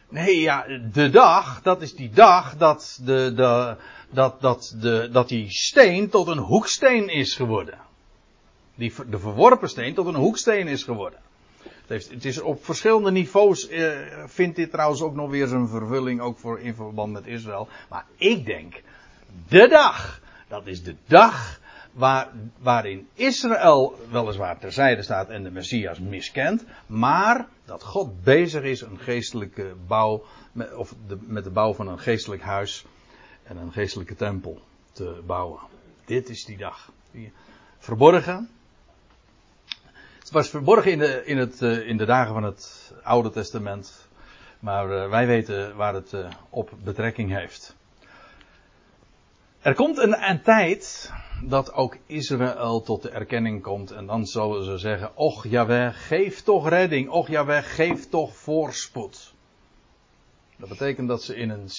Nee, 0.08 0.40
ja, 0.40 0.66
de 0.92 1.10
dag, 1.10 1.62
dat 1.62 1.82
is 1.82 1.94
die 1.94 2.10
dag 2.10 2.56
dat, 2.56 3.00
de, 3.04 3.32
de, 3.34 3.76
dat, 4.10 4.40
dat, 4.40 4.76
de, 4.80 5.08
dat 5.12 5.28
die 5.28 5.50
steen 5.50 6.08
tot 6.08 6.26
een 6.26 6.38
hoeksteen 6.38 7.08
is 7.08 7.34
geworden. 7.34 7.78
Die, 8.74 8.92
de 9.10 9.18
verworpen 9.18 9.68
steen 9.68 9.94
tot 9.94 10.06
een 10.06 10.14
hoeksteen 10.14 10.66
is 10.66 10.82
geworden. 10.82 11.18
Het, 11.62 11.88
heeft, 11.88 12.10
het 12.10 12.24
is 12.24 12.40
op 12.40 12.64
verschillende 12.64 13.10
niveaus, 13.10 13.68
eh, 13.68 13.90
vindt 14.26 14.56
dit 14.56 14.70
trouwens 14.70 15.02
ook 15.02 15.14
nog 15.14 15.30
weer 15.30 15.46
zijn 15.46 15.68
vervulling, 15.68 16.20
ook 16.20 16.38
voor 16.38 16.60
in 16.60 16.74
verband 16.74 17.12
met 17.12 17.26
Israël. 17.26 17.68
Maar 17.88 18.06
ik 18.16 18.44
denk, 18.46 18.82
de 19.48 19.68
dag, 19.68 20.20
dat 20.48 20.66
is 20.66 20.82
de 20.82 20.96
dag 21.06 21.60
waar, 21.94 22.28
waarin 22.58 23.08
Israël 23.14 23.98
weliswaar 24.10 24.58
terzijde 24.58 25.02
staat 25.02 25.28
en 25.28 25.42
de 25.42 25.50
Messias 25.50 25.98
miskent, 25.98 26.64
maar 26.86 27.48
dat 27.64 27.82
God 27.82 28.22
bezig 28.22 28.62
is 28.62 28.80
een 28.80 28.98
geestelijke 28.98 29.74
bouw, 29.86 30.24
of 30.76 30.94
de, 31.06 31.18
met 31.20 31.44
de 31.44 31.50
bouw 31.50 31.74
van 31.74 31.88
een 31.88 31.98
geestelijk 31.98 32.42
huis 32.42 32.84
en 33.42 33.56
een 33.56 33.72
geestelijke 33.72 34.14
tempel 34.14 34.60
te 34.92 35.22
bouwen. 35.26 35.60
Dit 36.04 36.28
is 36.28 36.44
die 36.44 36.56
dag. 36.56 36.92
Verborgen. 37.78 38.48
Het 40.18 40.30
was 40.30 40.48
verborgen 40.48 40.92
in 40.92 40.98
de, 40.98 41.22
in 41.24 41.38
het, 41.38 41.62
eh, 41.62 41.88
in 41.88 41.96
de 41.96 42.04
dagen 42.04 42.32
van 42.32 42.42
het 42.42 42.92
Oude 43.02 43.30
Testament, 43.30 44.08
maar 44.58 44.90
eh, 44.90 45.10
wij 45.10 45.26
weten 45.26 45.76
waar 45.76 45.94
het 45.94 46.12
eh, 46.12 46.30
op 46.50 46.70
betrekking 46.84 47.30
heeft. 47.30 47.76
Er 49.64 49.74
komt 49.74 49.98
een, 49.98 50.28
een 50.30 50.42
tijd 50.42 51.12
dat 51.42 51.72
ook 51.72 51.96
Israël 52.06 52.82
tot 52.82 53.02
de 53.02 53.10
erkenning 53.10 53.62
komt. 53.62 53.90
En 53.90 54.06
dan 54.06 54.26
zullen 54.26 54.64
ze 54.64 54.78
zeggen: 54.78 55.16
Och 55.16 55.46
Jaweh, 55.46 55.94
geef 55.94 56.42
toch 56.42 56.68
redding. 56.68 57.08
Och 57.08 57.28
Jaweh, 57.28 57.62
geef 57.62 58.08
toch 58.08 58.36
voorspoed. 58.36 59.34
Dat 60.56 60.68
betekent 60.68 61.08
dat 61.08 61.22
ze 61.22 61.36
in 61.36 61.50
een, 61.50 61.70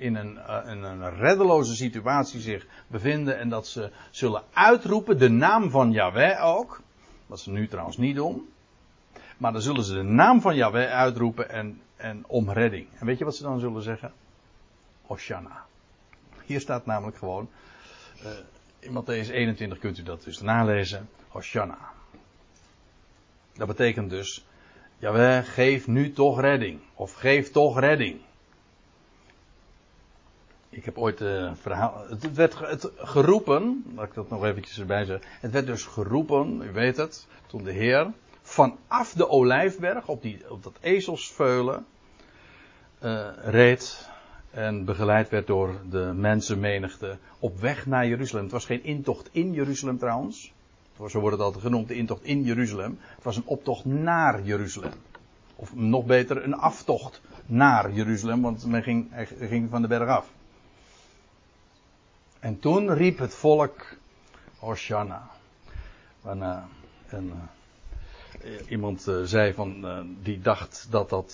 in 0.00 0.14
een, 0.14 0.38
eh, 0.38 0.60
een 0.64 1.14
reddeloze 1.16 1.74
situatie 1.74 2.40
zich 2.40 2.66
bevinden. 2.86 3.38
En 3.38 3.48
dat 3.48 3.66
ze 3.66 3.90
zullen 4.10 4.42
uitroepen 4.52 5.18
de 5.18 5.30
naam 5.30 5.70
van 5.70 5.92
Jaweh 5.92 6.44
ook. 6.44 6.80
Wat 7.26 7.40
ze 7.40 7.50
nu 7.50 7.68
trouwens 7.68 7.96
niet 7.96 8.16
doen. 8.16 8.48
Maar 9.38 9.52
dan 9.52 9.62
zullen 9.62 9.84
ze 9.84 9.94
de 9.94 10.02
naam 10.02 10.40
van 10.40 10.54
Jaweh 10.54 10.92
uitroepen 10.92 11.48
en, 11.50 11.80
en 11.96 12.24
om 12.26 12.50
redding. 12.50 12.86
En 12.98 13.06
weet 13.06 13.18
je 13.18 13.24
wat 13.24 13.36
ze 13.36 13.42
dan 13.42 13.60
zullen 13.60 13.82
zeggen? 13.82 14.12
Hoshana. 15.02 15.66
Hier 16.46 16.60
staat 16.60 16.86
namelijk 16.86 17.16
gewoon. 17.16 17.48
eh, 18.22 18.30
in 18.78 19.02
Matthäus 19.02 19.30
21 19.30 19.78
kunt 19.78 19.98
u 19.98 20.02
dat 20.02 20.22
dus 20.22 20.40
nalezen. 20.40 21.08
Hoshana. 21.28 21.78
Dat 23.54 23.66
betekent 23.66 24.10
dus. 24.10 24.44
Jawel, 24.98 25.42
geef 25.42 25.86
nu 25.86 26.12
toch 26.12 26.40
redding. 26.40 26.80
Of 26.94 27.12
geef 27.14 27.50
toch 27.50 27.80
redding. 27.80 28.20
Ik 30.70 30.84
heb 30.84 30.98
ooit 30.98 31.20
een 31.20 31.50
uh, 31.50 31.52
verhaal. 31.54 32.04
Het 32.08 32.34
werd 32.34 32.58
het 32.58 32.90
geroepen, 32.96 33.84
laat 33.94 34.06
ik 34.06 34.14
dat 34.14 34.30
nog 34.30 34.44
eventjes 34.44 34.78
erbij 34.78 35.04
zeggen. 35.04 35.28
Het 35.40 35.50
werd 35.50 35.66
dus 35.66 35.84
geroepen, 35.84 36.62
u 36.62 36.72
weet 36.72 36.96
het, 36.96 37.26
toen 37.46 37.64
de 37.64 37.72
Heer 37.72 38.12
vanaf 38.42 39.12
de 39.12 39.28
olijfberg 39.28 40.08
op, 40.08 40.22
die, 40.22 40.50
op 40.50 40.62
dat 40.62 40.76
ezelsveulen 40.80 41.86
uh, 43.02 43.28
reed 43.44 44.08
en 44.54 44.84
begeleid 44.84 45.28
werd 45.28 45.46
door 45.46 45.80
de 45.90 46.12
mensenmenigte 46.14 47.18
op 47.38 47.60
weg 47.60 47.86
naar 47.86 48.06
Jeruzalem. 48.06 48.42
Het 48.42 48.52
was 48.52 48.64
geen 48.64 48.84
intocht 48.84 49.28
in 49.32 49.52
Jeruzalem 49.52 49.98
trouwens. 49.98 50.52
Zo 51.08 51.20
wordt 51.20 51.36
het 51.36 51.44
altijd 51.44 51.64
genoemd, 51.64 51.88
de 51.88 51.94
intocht 51.94 52.22
in 52.22 52.42
Jeruzalem. 52.42 52.98
Het 53.14 53.24
was 53.24 53.36
een 53.36 53.46
optocht 53.46 53.84
naar 53.84 54.42
Jeruzalem. 54.42 54.92
Of 55.56 55.74
nog 55.74 56.06
beter, 56.06 56.44
een 56.44 56.54
aftocht 56.54 57.20
naar 57.46 57.92
Jeruzalem, 57.92 58.42
want 58.42 58.66
men 58.66 58.82
ging, 58.82 59.10
ging 59.40 59.70
van 59.70 59.82
de 59.82 59.88
berg 59.88 60.08
af. 60.08 60.32
En 62.40 62.58
toen 62.58 62.94
riep 62.94 63.18
het 63.18 63.34
volk 63.34 63.96
Hosanna. 64.58 65.30
En, 66.24 66.38
uh, 66.38 66.58
en 67.08 67.24
uh, 67.24 67.32
iemand 68.68 69.06
uh, 69.08 69.22
zei 69.22 69.52
van, 69.52 69.86
die 70.22 70.40
dacht 70.40 70.86
dat 70.90 71.10
dat 71.10 71.32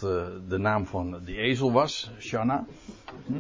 de 0.48 0.58
naam 0.58 0.86
van 0.86 1.20
die 1.24 1.36
ezel 1.36 1.72
was, 1.72 2.10
Shanna. 2.18 2.66
Hm? 3.26 3.34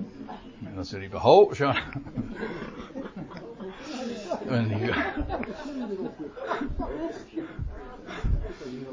En 0.64 0.74
dan 0.74 0.84
ze 0.84 0.98
riepen, 0.98 1.18
ho, 1.18 1.50
Shanna. 1.54 1.82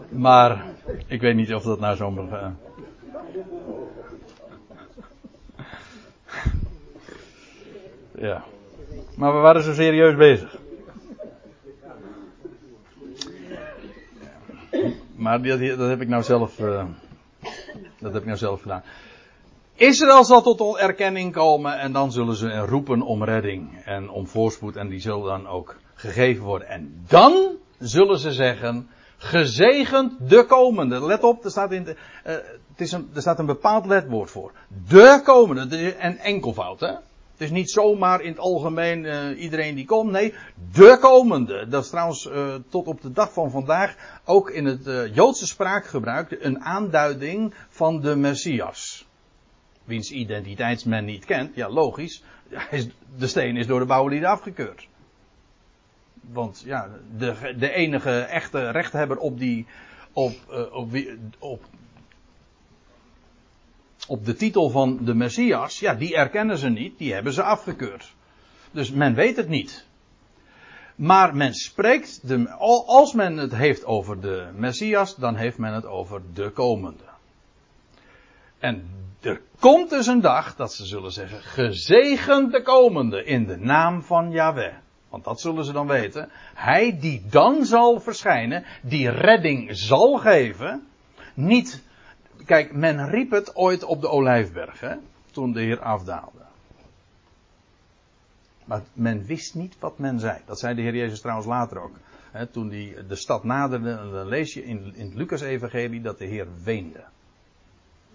maar 0.10 0.66
ik 1.08 1.22
weet 1.22 1.36
niet 1.36 1.54
of 1.54 1.64
dat 1.64 1.80
nou 1.80 1.96
zo'n 1.96 2.30
ja. 8.18 8.44
Maar 9.16 9.34
we 9.34 9.40
waren 9.40 9.64
zo 9.64 9.74
serieus 9.74 10.16
bezig. 10.16 10.58
Maar 15.18 15.42
dat, 15.42 15.90
heb 15.90 16.02
ik 16.02 16.08
nou 16.08 16.24
zelf. 16.24 16.60
Uh, 16.60 16.86
dat 18.00 18.14
heb 18.14 18.22
ik 18.22 18.26
nou 18.26 18.38
zelf 18.38 18.62
gedaan. 18.62 18.84
Israël 19.76 20.24
zal 20.24 20.42
tot 20.42 20.78
erkenning 20.78 21.34
komen 21.34 21.80
en 21.80 21.92
dan 21.92 22.12
zullen 22.12 22.36
ze 22.36 22.58
roepen 22.58 23.02
om 23.02 23.24
redding 23.24 23.82
en 23.86 24.10
om 24.10 24.28
voorspoed 24.28 24.76
en 24.76 24.88
die 24.88 25.00
zullen 25.00 25.26
dan 25.26 25.48
ook 25.48 25.76
gegeven 25.94 26.44
worden. 26.44 26.68
En 26.68 27.04
dan 27.08 27.58
zullen 27.80 28.20
ze 28.20 28.32
zeggen, 28.32 28.90
gezegend 29.18 30.30
de 30.30 30.46
komende. 30.46 31.06
Let 31.06 31.24
op, 31.24 31.44
er 31.44 31.52
staat, 31.52 31.72
in 31.72 31.84
de, 31.84 31.96
uh, 32.26 32.34
het 32.72 32.82
is 32.82 32.92
een, 32.92 33.10
er 33.14 33.22
staat 33.22 33.40
een 33.40 33.46
bepaald 33.46 33.86
letwoord 33.86 34.32
voor. 34.32 34.52
De 34.88 35.22
komende, 35.24 35.94
en 35.94 36.18
enkelvoud 36.18 36.80
hè. 36.80 36.94
Het 37.38 37.48
is 37.48 37.54
niet 37.54 37.72
zomaar 37.72 38.22
in 38.22 38.30
het 38.30 38.40
algemeen 38.40 39.04
uh, 39.04 39.42
iedereen 39.42 39.76
die 39.76 39.86
komt. 39.86 40.12
Nee, 40.12 40.34
de 40.72 40.98
komende. 41.02 41.68
Dat 41.68 41.84
is 41.84 41.90
trouwens 41.90 42.26
uh, 42.26 42.56
tot 42.70 42.88
op 42.88 43.02
de 43.02 43.12
dag 43.12 43.34
van 43.34 43.52
vandaag 43.52 43.96
ook 44.26 44.50
in 44.50 44.66
het 44.66 44.88
uh, 44.88 45.16
Joodse 45.16 45.48
spraakgebruik 45.48 46.38
een 46.40 46.62
aanduiding 46.62 47.54
van 47.70 48.02
de 48.02 48.16
Messias. 48.16 49.08
Wiens 49.84 50.12
identiteit 50.12 50.86
men 50.86 51.06
niet 51.06 51.26
kent. 51.26 51.56
Ja, 51.56 51.70
logisch. 51.70 52.24
De 53.18 53.28
steen 53.28 53.58
is 53.58 53.68
door 53.68 53.80
de 53.80 53.86
bouwlieden 53.86 54.30
afgekeurd. 54.30 54.88
Want 56.22 56.64
ja, 56.66 56.90
de, 57.18 57.56
de 57.60 57.72
enige 57.72 58.20
echte 58.20 58.70
rechthebber 58.70 59.18
op 59.18 59.40
die. 59.40 59.66
Op, 60.14 60.36
op, 60.72 60.96
op 61.40 61.64
op 64.08 64.26
de 64.26 64.36
titel 64.36 64.70
van 64.70 65.00
de 65.02 65.14
Messias, 65.14 65.80
ja, 65.80 65.94
die 65.94 66.16
erkennen 66.16 66.58
ze 66.58 66.70
niet, 66.70 66.98
die 66.98 67.14
hebben 67.14 67.34
ze 67.34 67.44
afgekeurd. 67.44 68.14
Dus 68.72 68.92
men 68.92 69.14
weet 69.14 69.36
het 69.36 69.48
niet. 69.50 69.86
Maar 70.96 71.36
men 71.36 71.54
spreekt, 71.54 72.28
de, 72.28 72.50
als 72.86 73.14
men 73.14 73.38
het 73.38 73.56
heeft 73.56 73.86
over 73.86 74.22
de 74.22 74.50
Messias, 74.56 75.16
dan 75.16 75.36
heeft 75.36 75.58
men 75.58 75.74
het 75.74 75.86
over 75.86 76.22
de 76.34 76.50
komende. 76.50 77.04
En 78.60 78.90
er 79.22 79.42
komt 79.60 79.90
dus 79.90 80.08
een 80.08 80.22
dag 80.22 80.56
dat 80.56 80.74
ze 80.74 80.86
zullen 80.86 81.12
zeggen, 81.12 81.42
gezegend 81.42 82.52
de 82.52 82.62
komende 82.62 83.24
in 83.24 83.46
de 83.46 83.58
naam 83.58 84.04
van 84.04 84.32
Yahweh. 84.32 84.74
Want 85.10 85.24
dat 85.24 85.42
zullen 85.42 85.66
ze 85.66 85.72
dan 85.72 85.88
weten. 85.88 86.30
Hij 86.54 86.98
die 87.00 87.24
dan 87.30 87.66
zal 87.66 88.00
verschijnen, 88.00 88.64
die 88.82 89.10
redding 89.10 89.70
zal 89.78 90.18
geven, 90.18 90.88
niet 91.34 91.84
Kijk, 92.48 92.74
men 92.74 93.10
riep 93.10 93.32
het 93.32 93.56
ooit 93.56 93.84
op 93.84 94.02
de 94.02 94.10
Olijfberg, 94.10 94.80
hè, 94.80 94.96
toen 95.32 95.52
de 95.52 95.62
Heer 95.62 95.80
afdaalde. 95.80 96.46
Maar 98.66 98.84
men 98.94 99.26
wist 99.26 99.56
niet 99.56 99.80
wat 99.80 99.98
men 99.98 100.20
zei. 100.20 100.42
Dat 100.46 100.60
zei 100.60 100.76
de 100.76 100.82
Heer 100.82 100.96
Jezus 100.96 101.22
trouwens 101.22 101.48
later 101.48 101.80
ook. 101.80 101.96
Hè, 102.32 102.46
toen 102.46 102.70
hij 102.70 102.96
de 103.08 103.16
stad 103.16 103.44
naderde, 103.44 103.96
dan 103.96 104.28
lees 104.28 104.54
je 104.54 104.64
in, 104.64 104.96
in 104.96 105.06
het 105.06 105.14
Lucas-evangelie 105.16 106.02
dat 106.02 106.18
de 106.18 106.26
Heer 106.26 106.48
weende. 106.64 107.04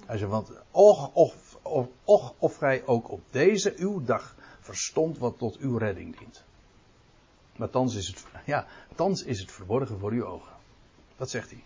Hij 0.06 0.18
zei, 0.18 0.30
want 0.30 0.52
och, 0.70 1.14
of, 1.14 1.58
och, 2.04 2.34
of 2.38 2.56
gij 2.56 2.86
ook 2.86 3.10
op 3.10 3.20
deze 3.30 3.74
uw 3.76 4.04
dag 4.04 4.34
verstond 4.60 5.18
wat 5.18 5.38
tot 5.38 5.56
uw 5.56 5.76
redding 5.76 6.18
dient. 6.18 6.44
Maar 7.56 7.70
thans 7.70 7.94
is 7.94 8.06
het, 8.06 8.24
ja, 8.44 8.66
thans 8.94 9.22
is 9.22 9.40
het 9.40 9.52
verborgen 9.52 9.98
voor 9.98 10.10
uw 10.10 10.24
ogen. 10.24 10.52
Dat 11.22 11.30
zegt 11.30 11.50
hij 11.50 11.62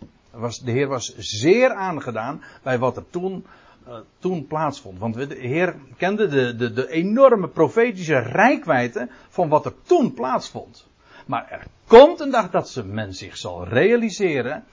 de 0.63 0.71
Heer 0.71 0.87
was 0.87 1.15
zeer 1.17 1.73
aangedaan 1.73 2.43
bij 2.63 2.79
wat 2.79 2.97
er 2.97 3.09
toen, 3.09 3.45
uh, 3.87 3.97
toen 4.19 4.47
plaatsvond. 4.47 4.99
Want 4.99 5.13
de 5.13 5.35
Heer 5.35 5.75
kende 5.97 6.27
de, 6.27 6.55
de, 6.55 6.73
de 6.73 6.89
enorme 6.89 7.47
profetische 7.47 8.19
rijkwijde 8.19 9.09
van 9.29 9.49
wat 9.49 9.65
er 9.65 9.73
toen 9.83 10.13
plaatsvond. 10.13 10.87
Maar 11.25 11.49
er 11.49 11.65
komt 11.87 12.19
een 12.19 12.31
dag 12.31 12.49
dat 12.49 12.69
ze, 12.69 12.85
men 12.85 13.13
zich 13.13 13.37
zal 13.37 13.67
realiseren 13.67 14.63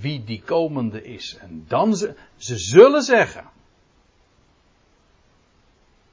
wie 0.00 0.24
die 0.24 0.42
komende 0.42 1.04
is. 1.04 1.36
En 1.40 1.64
dan 1.68 1.96
ze, 1.96 2.14
ze 2.36 2.58
zullen 2.58 3.02
zeggen. 3.02 3.44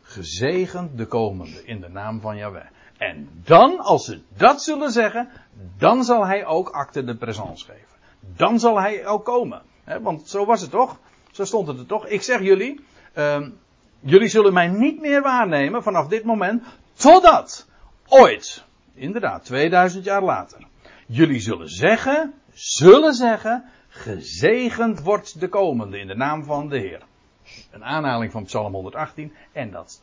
Gezegend 0.01 0.97
de 0.97 1.05
komende 1.05 1.65
in 1.65 1.81
de 1.81 1.89
naam 1.89 2.19
van 2.19 2.37
Yahweh. 2.37 2.65
En 2.97 3.29
dan, 3.43 3.79
als 3.79 4.05
ze 4.05 4.21
dat 4.37 4.63
zullen 4.63 4.91
zeggen, 4.91 5.29
dan 5.77 6.03
zal 6.03 6.25
hij 6.25 6.45
ook 6.45 6.69
acte 6.69 7.03
de 7.03 7.15
présence 7.15 7.65
geven 7.65 7.92
dan 8.35 8.59
zal 8.59 8.79
hij 8.79 9.05
ook 9.05 9.25
komen. 9.25 9.61
want 10.01 10.29
zo 10.29 10.45
was 10.45 10.61
het 10.61 10.71
toch? 10.71 10.99
Zo 11.31 11.45
stond 11.45 11.67
het 11.67 11.79
er 11.79 11.85
toch? 11.85 12.07
Ik 12.07 12.21
zeg 12.21 12.41
jullie, 12.41 12.79
uh, 13.17 13.47
jullie 13.99 14.27
zullen 14.27 14.53
mij 14.53 14.67
niet 14.67 14.99
meer 14.99 15.21
waarnemen 15.21 15.83
vanaf 15.83 16.07
dit 16.07 16.23
moment, 16.23 16.63
totdat 16.93 17.67
ooit, 18.07 18.63
inderdaad, 18.93 19.45
2000 19.45 20.05
jaar 20.05 20.23
later, 20.23 20.67
jullie 21.07 21.39
zullen 21.39 21.69
zeggen, 21.69 22.33
zullen 22.53 23.13
zeggen, 23.13 23.65
gezegend 23.87 25.01
wordt 25.01 25.39
de 25.39 25.47
komende 25.47 25.99
in 25.99 26.07
de 26.07 26.15
naam 26.15 26.43
van 26.43 26.69
de 26.69 26.77
Heer. 26.77 27.01
Een 27.71 27.83
aanhaling 27.83 28.31
van 28.31 28.43
Psalm 28.43 28.73
118 28.73 29.33
en 29.51 29.71
dat 29.71 30.01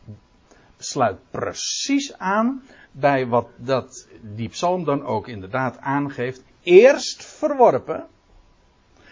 sluit 0.77 1.19
precies 1.31 2.19
aan 2.19 2.63
bij 2.93 3.27
wat 3.27 3.49
dat, 3.57 4.09
die 4.23 4.49
psalm 4.49 4.85
dan 4.85 5.05
ook 5.05 5.29
inderdaad 5.29 5.79
aangeeft 5.79 6.43
eerst 6.63 7.25
verworpen. 7.25 8.07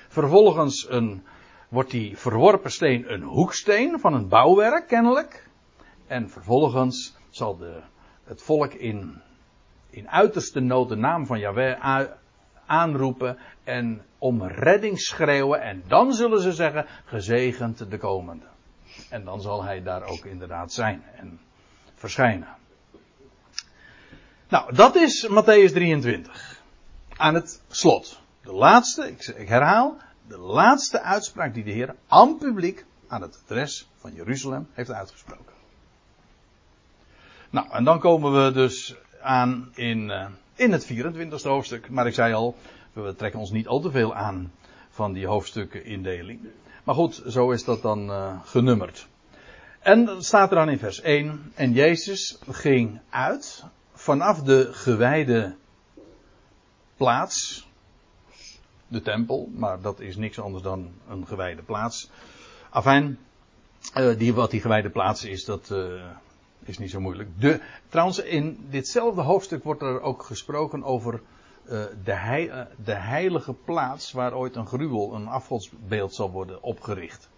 Vervolgens 0.08 0.86
een, 0.90 1.22
wordt 1.68 1.90
die 1.90 2.18
verworpen 2.18 2.70
steen 2.70 3.12
een 3.12 3.22
hoeksteen 3.22 4.00
van 4.00 4.14
een 4.14 4.28
bouwwerk, 4.28 4.86
kennelijk. 4.86 5.48
En 6.06 6.30
vervolgens 6.30 7.16
zal 7.30 7.56
de, 7.56 7.80
het 8.24 8.42
volk 8.42 8.72
in, 8.72 9.20
in 9.90 10.10
uiterste 10.10 10.60
nood 10.60 10.88
de 10.88 10.96
naam 10.96 11.26
van 11.26 11.38
Yahweh 11.38 12.04
aanroepen 12.66 13.38
en 13.64 14.02
om 14.18 14.42
redding 14.42 15.00
schreeuwen. 15.00 15.60
En 15.60 15.82
dan 15.86 16.12
zullen 16.12 16.40
ze 16.40 16.52
zeggen, 16.52 16.86
gezegend 17.04 17.90
de 17.90 17.98
komende. 17.98 18.46
En 19.10 19.24
dan 19.24 19.40
zal 19.40 19.64
hij 19.64 19.82
daar 19.82 20.02
ook 20.02 20.24
inderdaad 20.24 20.72
zijn 20.72 21.02
en 21.16 21.40
verschijnen. 21.94 22.56
Nou, 24.48 24.74
dat 24.74 24.94
is 24.94 25.28
Matthäus 25.28 25.72
23 25.72 26.57
aan 27.18 27.34
het 27.34 27.62
slot. 27.68 28.20
De 28.42 28.52
laatste, 28.52 29.10
ik, 29.10 29.48
herhaal, 29.48 29.96
de 30.26 30.38
laatste 30.38 31.00
uitspraak 31.00 31.54
die 31.54 31.64
de 31.64 31.70
Heer 31.70 31.94
aan 32.08 32.38
publiek 32.38 32.84
aan 33.08 33.22
het 33.22 33.40
adres 33.42 33.88
van 33.96 34.12
Jeruzalem 34.14 34.68
heeft 34.72 34.90
uitgesproken. 34.90 35.54
Nou, 37.50 37.70
en 37.70 37.84
dan 37.84 37.98
komen 37.98 38.44
we 38.44 38.52
dus 38.52 38.96
aan 39.22 39.70
in, 39.74 40.08
uh, 40.08 40.26
in 40.54 40.72
het 40.72 40.92
24e 40.92 41.42
hoofdstuk. 41.42 41.90
Maar 41.90 42.06
ik 42.06 42.14
zei 42.14 42.34
al, 42.34 42.56
we 42.92 43.14
trekken 43.14 43.40
ons 43.40 43.50
niet 43.50 43.66
al 43.66 43.80
te 43.80 43.90
veel 43.90 44.14
aan 44.14 44.52
van 44.90 45.12
die 45.12 45.26
hoofdstukken 45.26 45.84
indeling. 45.84 46.40
Maar 46.84 46.94
goed, 46.94 47.22
zo 47.26 47.50
is 47.50 47.64
dat 47.64 47.82
dan 47.82 48.10
uh, 48.10 48.40
genummerd. 48.44 49.08
En 49.80 50.04
dan 50.04 50.22
staat 50.22 50.50
er 50.50 50.56
dan 50.56 50.68
in 50.68 50.78
vers 50.78 51.00
1. 51.00 51.52
En 51.54 51.72
Jezus 51.72 52.38
ging 52.50 53.00
uit 53.10 53.64
vanaf 53.92 54.42
de 54.42 54.68
gewijde 54.72 55.56
plaats. 56.98 57.66
De 58.88 59.02
tempel, 59.02 59.50
maar 59.54 59.80
dat 59.80 60.00
is 60.00 60.16
niks 60.16 60.40
anders 60.40 60.62
dan 60.62 60.90
een 61.08 61.26
gewijde 61.26 61.62
plaats. 61.62 62.10
Afijn, 62.70 63.18
uh, 63.96 64.18
die, 64.18 64.34
wat 64.34 64.50
die 64.50 64.60
gewijde 64.60 64.90
plaats 64.90 65.24
is, 65.24 65.44
dat, 65.44 65.70
uh, 65.72 66.02
is 66.64 66.78
niet 66.78 66.90
zo 66.90 67.00
moeilijk. 67.00 67.40
De, 67.40 67.60
trouwens, 67.88 68.18
in 68.18 68.66
ditzelfde 68.70 69.20
hoofdstuk 69.20 69.64
wordt 69.64 69.82
er 69.82 70.00
ook 70.00 70.22
gesproken 70.22 70.84
over 70.84 71.20
uh, 71.64 71.84
de, 72.04 72.66
de, 72.84 72.94
heilige 72.94 73.52
plaats 73.52 74.12
waar 74.12 74.34
ooit 74.34 74.56
een 74.56 74.66
gruwel, 74.66 75.14
een 75.14 75.26
afgodsbeeld 75.26 76.14
zal 76.14 76.30
worden 76.30 76.62
opgericht. 76.62 77.28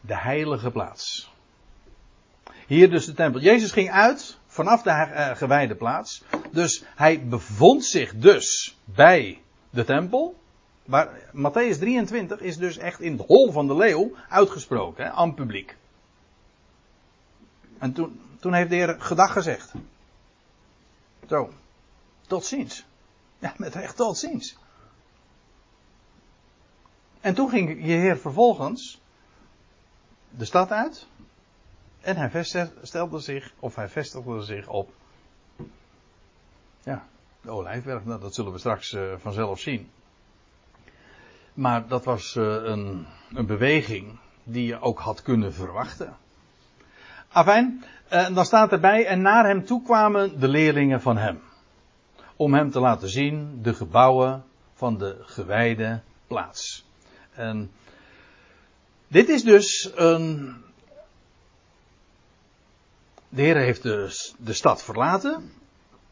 De 0.00 0.16
heilige 0.16 0.70
plaats. 0.70 1.30
Hier 2.66 2.90
dus 2.90 3.06
de 3.06 3.12
tempel. 3.12 3.40
Jezus 3.40 3.72
ging 3.72 3.90
uit 3.90 4.38
vanaf 4.56 4.82
de 4.82 4.90
uh, 4.90 5.36
gewijde 5.36 5.74
plaats. 5.74 6.24
Dus 6.50 6.84
hij 6.94 7.26
bevond 7.26 7.84
zich 7.84 8.14
dus 8.14 8.76
bij 8.84 9.42
de 9.70 9.84
tempel. 9.84 10.36
Maar 10.84 11.08
Matthäus 11.32 11.78
23 11.78 12.40
is 12.40 12.56
dus 12.56 12.76
echt 12.76 13.00
in 13.00 13.12
het 13.12 13.26
hol 13.26 13.52
van 13.52 13.66
de 13.66 13.76
leeuw 13.76 14.12
uitgesproken, 14.28 15.12
aan 15.12 15.34
publiek. 15.34 15.76
En 17.78 17.92
toen, 17.92 18.20
toen 18.40 18.54
heeft 18.54 18.70
de 18.70 18.76
Heer 18.76 18.96
gedag 18.98 19.32
gezegd. 19.32 19.72
Zo, 21.28 21.50
tot 22.26 22.44
ziens. 22.44 22.86
Ja, 23.38 23.54
met 23.56 23.74
recht 23.74 23.96
tot 23.96 24.18
ziens. 24.18 24.56
En 27.20 27.34
toen 27.34 27.50
ging 27.50 27.68
je 27.68 27.92
Heer 27.92 28.18
vervolgens 28.18 29.00
de 30.30 30.44
stad 30.44 30.70
uit. 30.70 31.06
En 32.06 32.16
hij 32.16 32.44
stelde 32.82 33.18
zich, 33.18 33.52
of 33.58 33.74
hij 33.74 33.88
vestigde 33.88 34.42
zich 34.42 34.68
op. 34.68 34.90
Ja, 36.82 37.06
de 37.40 37.50
olijfberg, 37.50 38.04
nou, 38.04 38.20
dat 38.20 38.34
zullen 38.34 38.52
we 38.52 38.58
straks 38.58 38.92
uh, 38.92 39.12
vanzelf 39.18 39.60
zien. 39.60 39.90
Maar 41.54 41.88
dat 41.88 42.04
was 42.04 42.34
uh, 42.34 42.44
een, 42.44 43.06
een 43.34 43.46
beweging 43.46 44.18
die 44.42 44.66
je 44.66 44.80
ook 44.80 44.98
had 44.98 45.22
kunnen 45.22 45.54
verwachten. 45.54 46.16
Afijn, 47.28 47.84
en 48.08 48.34
dan 48.34 48.44
staat 48.44 48.72
erbij, 48.72 49.06
en 49.06 49.22
naar 49.22 49.46
hem 49.46 49.64
toe 49.64 49.82
kwamen 49.82 50.40
de 50.40 50.48
leerlingen 50.48 51.00
van 51.00 51.16
hem. 51.16 51.40
Om 52.36 52.54
hem 52.54 52.70
te 52.70 52.80
laten 52.80 53.08
zien 53.08 53.62
de 53.62 53.74
gebouwen 53.74 54.44
van 54.74 54.98
de 54.98 55.16
gewijde 55.20 56.00
plaats. 56.26 56.86
En 57.32 57.70
dit 59.08 59.28
is 59.28 59.42
dus 59.42 59.92
een. 59.94 60.64
De 63.28 63.42
Heer 63.42 63.56
heeft 63.56 63.82
de, 63.82 64.32
de 64.38 64.52
stad 64.52 64.82
verlaten. 64.82 65.50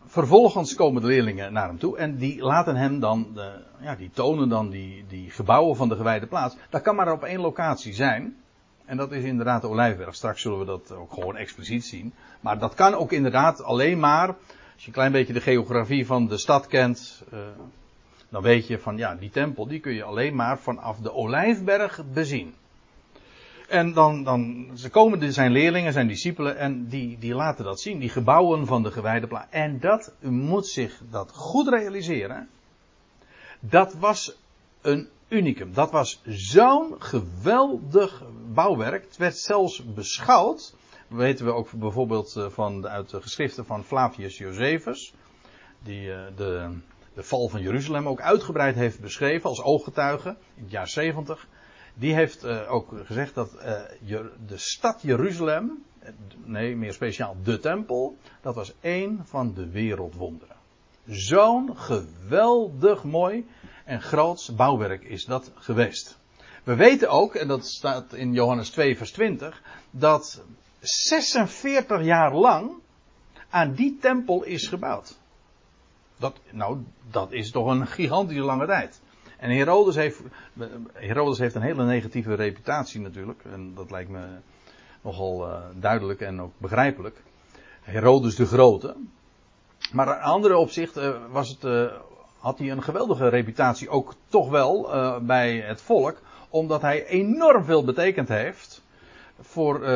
Vervolgens 0.06 0.74
komen 0.74 1.02
de 1.02 1.08
leerlingen 1.08 1.52
naar 1.52 1.68
hem 1.68 1.78
toe 1.78 1.98
en 1.98 2.16
die 2.16 2.42
laten 2.42 2.76
hem 2.76 3.00
dan, 3.00 3.30
de, 3.34 3.64
ja, 3.80 3.94
die 3.94 4.10
tonen 4.10 4.48
dan 4.48 4.70
die, 4.70 5.04
die 5.08 5.30
gebouwen 5.30 5.76
van 5.76 5.88
de 5.88 5.96
gewijde 5.96 6.26
plaats. 6.26 6.56
Dat 6.70 6.82
kan 6.82 6.94
maar 6.94 7.12
op 7.12 7.22
één 7.22 7.40
locatie 7.40 7.94
zijn. 7.94 8.36
En 8.84 8.96
dat 8.96 9.12
is 9.12 9.24
inderdaad 9.24 9.60
de 9.60 9.68
Olijfberg. 9.68 10.14
Straks 10.14 10.42
zullen 10.42 10.58
we 10.58 10.64
dat 10.64 10.92
ook 10.92 11.12
gewoon 11.12 11.36
expliciet 11.36 11.84
zien. 11.84 12.12
Maar 12.40 12.58
dat 12.58 12.74
kan 12.74 12.94
ook 12.94 13.12
inderdaad 13.12 13.62
alleen 13.62 13.98
maar, 13.98 14.28
als 14.28 14.82
je 14.82 14.86
een 14.86 14.92
klein 14.92 15.12
beetje 15.12 15.32
de 15.32 15.40
geografie 15.40 16.06
van 16.06 16.26
de 16.26 16.38
stad 16.38 16.66
kent, 16.66 17.22
uh, 17.32 17.40
dan 18.28 18.42
weet 18.42 18.66
je 18.66 18.78
van 18.78 18.96
ja, 18.96 19.14
die 19.14 19.30
tempel 19.30 19.66
die 19.66 19.80
kun 19.80 19.94
je 19.94 20.02
alleen 20.02 20.34
maar 20.34 20.58
vanaf 20.58 20.98
de 20.98 21.12
Olijfberg 21.12 22.02
bezien. 22.12 22.54
En 23.68 23.92
dan, 23.92 24.24
dan 24.24 24.70
ze 24.74 24.90
komen 24.90 25.32
zijn 25.32 25.52
leerlingen, 25.52 25.92
zijn 25.92 26.08
discipelen 26.08 26.58
en 26.58 26.86
die, 26.88 27.18
die 27.18 27.34
laten 27.34 27.64
dat 27.64 27.80
zien, 27.80 27.98
die 27.98 28.08
gebouwen 28.08 28.66
van 28.66 28.82
de 28.82 28.90
gewijde 28.90 29.26
plaats. 29.26 29.46
En 29.50 29.80
dat, 29.80 30.14
u 30.20 30.30
moet 30.30 30.66
zich 30.66 31.00
dat 31.10 31.32
goed 31.32 31.68
realiseren. 31.68 32.48
Dat 33.60 33.94
was 33.94 34.36
een 34.80 35.08
unicum. 35.28 35.72
Dat 35.74 35.90
was 35.90 36.22
zo'n 36.26 36.94
geweldig 36.98 38.22
bouwwerk. 38.52 39.04
Het 39.04 39.16
werd 39.16 39.36
zelfs 39.36 39.84
beschouwd. 39.94 40.74
Dat 41.08 41.18
weten 41.18 41.44
we 41.46 41.52
ook 41.52 41.72
bijvoorbeeld 41.72 42.36
eh, 42.36 42.48
van 42.48 42.88
uit 42.88 43.10
de 43.10 43.22
geschriften 43.22 43.66
van 43.66 43.84
Flavius 43.84 44.38
Josephus. 44.38 45.14
Die 45.82 46.06
uh, 46.06 46.20
de, 46.36 46.78
de 47.14 47.22
val 47.22 47.48
van 47.48 47.60
Jeruzalem 47.60 48.08
ook 48.08 48.20
uitgebreid 48.20 48.74
heeft 48.74 49.00
beschreven 49.00 49.48
als 49.48 49.62
ooggetuige 49.62 50.36
in 50.54 50.62
het 50.62 50.70
jaar 50.70 50.88
70. 50.88 51.48
Die 51.94 52.14
heeft 52.14 52.44
uh, 52.44 52.72
ook 52.72 52.94
gezegd 53.04 53.34
dat 53.34 53.50
de 54.46 54.56
stad 54.56 55.02
Jeruzalem, 55.02 55.84
nee 56.44 56.76
meer 56.76 56.92
speciaal 56.92 57.36
de 57.42 57.58
tempel, 57.58 58.16
dat 58.40 58.54
was 58.54 58.72
één 58.80 59.20
van 59.24 59.54
de 59.54 59.68
wereldwonderen. 59.68 60.56
Zo'n 61.06 61.76
geweldig 61.76 63.04
mooi 63.04 63.46
en 63.84 64.02
groots 64.02 64.54
bouwwerk 64.54 65.04
is 65.04 65.24
dat 65.24 65.50
geweest. 65.54 66.18
We 66.64 66.74
weten 66.74 67.08
ook, 67.08 67.34
en 67.34 67.48
dat 67.48 67.66
staat 67.66 68.12
in 68.12 68.32
Johannes 68.32 68.70
2, 68.70 68.96
vers 68.96 69.12
20, 69.12 69.62
dat 69.90 70.42
46 70.80 72.02
jaar 72.02 72.34
lang 72.34 72.70
aan 73.50 73.74
die 73.74 73.98
tempel 74.00 74.42
is 74.42 74.66
gebouwd. 74.66 75.18
Dat, 76.16 76.36
nou, 76.50 76.78
dat 77.10 77.32
is 77.32 77.50
toch 77.50 77.66
een 77.66 77.86
gigantische 77.86 78.42
lange 78.42 78.66
tijd. 78.66 79.00
En 79.44 79.50
Herodes 79.50 79.94
heeft, 79.94 80.20
Herodes 80.92 81.38
heeft 81.38 81.54
een 81.54 81.62
hele 81.62 81.84
negatieve 81.84 82.34
reputatie 82.34 83.00
natuurlijk. 83.00 83.42
En 83.52 83.74
dat 83.74 83.90
lijkt 83.90 84.10
me 84.10 84.26
nogal 85.02 85.48
uh, 85.48 85.56
duidelijk 85.74 86.20
en 86.20 86.40
ook 86.40 86.52
begrijpelijk. 86.58 87.22
Herodes 87.80 88.36
de 88.36 88.46
Grote. 88.46 88.96
Maar 89.92 90.06
in 90.06 90.22
andere 90.22 90.56
opzicht 90.56 90.96
uh, 90.96 91.10
was 91.30 91.48
het 91.48 91.64
uh, 91.64 91.92
had 92.38 92.58
hij 92.58 92.70
een 92.70 92.82
geweldige 92.82 93.28
reputatie, 93.28 93.88
ook 93.88 94.14
toch 94.28 94.50
wel 94.50 94.88
bij 95.22 95.56
het 95.56 95.80
volk, 95.80 96.20
omdat 96.48 96.80
hij 96.80 97.06
enorm 97.06 97.64
veel 97.64 97.84
betekend 97.84 98.28
heeft 98.28 98.82
voor, 99.40 99.86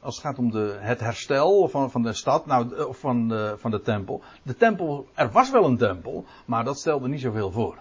als 0.00 0.14
het 0.14 0.24
gaat 0.24 0.38
om 0.38 0.50
de, 0.50 0.76
het 0.78 1.00
herstel 1.00 1.68
van, 1.68 1.90
van 1.90 2.02
de 2.02 2.12
stad, 2.12 2.46
nou, 2.46 2.84
of 2.84 2.98
van 2.98 3.28
de, 3.28 3.54
van 3.58 3.70
de 3.70 3.82
tempel. 3.82 4.22
De 4.42 4.56
tempel, 4.56 5.06
er 5.14 5.30
was 5.30 5.50
wel 5.50 5.64
een 5.64 5.78
tempel, 5.78 6.24
maar 6.44 6.64
dat 6.64 6.78
stelde 6.78 7.08
niet 7.08 7.20
zoveel 7.20 7.50
voor. 7.50 7.78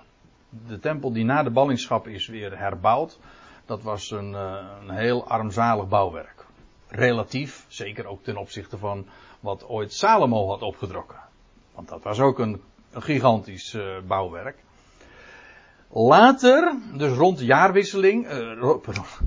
De 0.68 0.80
tempel 0.80 1.14
die 1.14 1.26
na 1.26 1.44
de 1.44 1.50
ballingschap 1.50 2.08
is 2.08 2.28
weer 2.28 2.58
herbouwd, 2.58 3.20
dat 3.66 3.82
was 3.82 4.12
een, 4.12 4.32
uh, 4.32 4.58
een 4.82 4.96
heel 4.96 5.28
armzalig 5.28 5.88
bouwwerk. 5.88 6.46
Relatief, 6.88 7.66
zeker 7.68 8.06
ook 8.06 8.24
ten 8.24 8.38
opzichte 8.38 8.78
van 8.78 9.08
wat 9.40 9.68
ooit 9.68 9.94
Salomo 9.94 10.48
had 10.48 10.62
opgedrokken. 10.62 11.20
Want 11.74 11.88
dat 11.88 12.04
was 12.04 12.20
ook 12.20 12.40
een 12.40 12.62
een 12.92 13.02
gigantisch 13.02 13.74
uh, 13.74 13.98
bouwwerk. 14.08 14.58
Later, 15.90 16.76
dus 16.98 17.18
rond 17.18 17.38
de 17.38 17.46
jaarwisseling, 17.46 18.32
uh, 18.32 18.74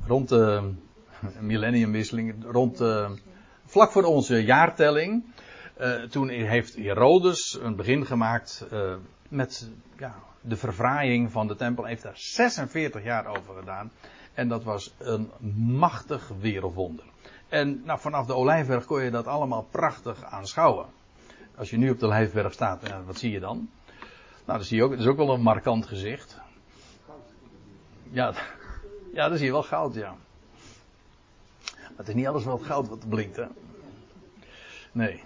rond 0.06 0.28
de 0.28 0.72
millenniumwisseling, 1.40 2.44
rond 2.50 2.80
uh, 2.80 3.10
vlak 3.66 3.92
voor 3.92 4.04
onze 4.04 4.44
jaartelling, 4.44 5.24
toen 6.10 6.28
heeft 6.28 6.76
Herodes 6.76 7.58
een 7.62 7.76
begin 7.76 8.06
gemaakt 8.06 8.66
met 9.34 9.70
ja, 9.98 10.14
de 10.40 10.56
verfraaiing 10.56 11.32
van 11.32 11.46
de 11.46 11.56
tempel. 11.56 11.84
Heeft 11.84 12.02
daar 12.02 12.16
46 12.16 13.02
jaar 13.02 13.26
over 13.26 13.54
gedaan. 13.54 13.90
En 14.34 14.48
dat 14.48 14.64
was 14.64 14.94
een 14.98 15.30
machtig 15.76 16.30
wereldwonder. 16.40 17.04
En 17.48 17.82
nou, 17.84 18.00
vanaf 18.00 18.26
de 18.26 18.34
Olijfberg 18.34 18.84
kon 18.84 19.02
je 19.02 19.10
dat 19.10 19.26
allemaal 19.26 19.62
prachtig 19.62 20.24
aanschouwen. 20.24 20.86
Als 21.56 21.70
je 21.70 21.76
nu 21.76 21.90
op 21.90 21.98
de 21.98 22.06
Lijfberg 22.06 22.52
staat, 22.52 22.82
wat 23.06 23.18
zie 23.18 23.30
je 23.30 23.40
dan? 23.40 23.68
Nou, 24.44 24.58
dan 24.58 24.64
zie 24.64 24.76
je 24.76 24.84
ook, 24.84 24.90
dat 24.90 25.00
is 25.00 25.06
ook 25.06 25.16
wel 25.16 25.34
een 25.34 25.42
markant 25.42 25.86
gezicht. 25.86 26.40
Ja, 28.10 28.34
ja, 29.14 29.28
dan 29.28 29.36
zie 29.36 29.46
je 29.46 29.52
wel 29.52 29.62
goud, 29.62 29.94
ja. 29.94 30.16
Maar 31.72 31.96
het 31.96 32.08
is 32.08 32.14
niet 32.14 32.26
alles 32.26 32.44
het 32.44 32.62
goud 32.62 32.88
wat 32.88 33.08
blinkt, 33.08 33.36
hè? 33.36 33.46
Nee. 34.92 35.22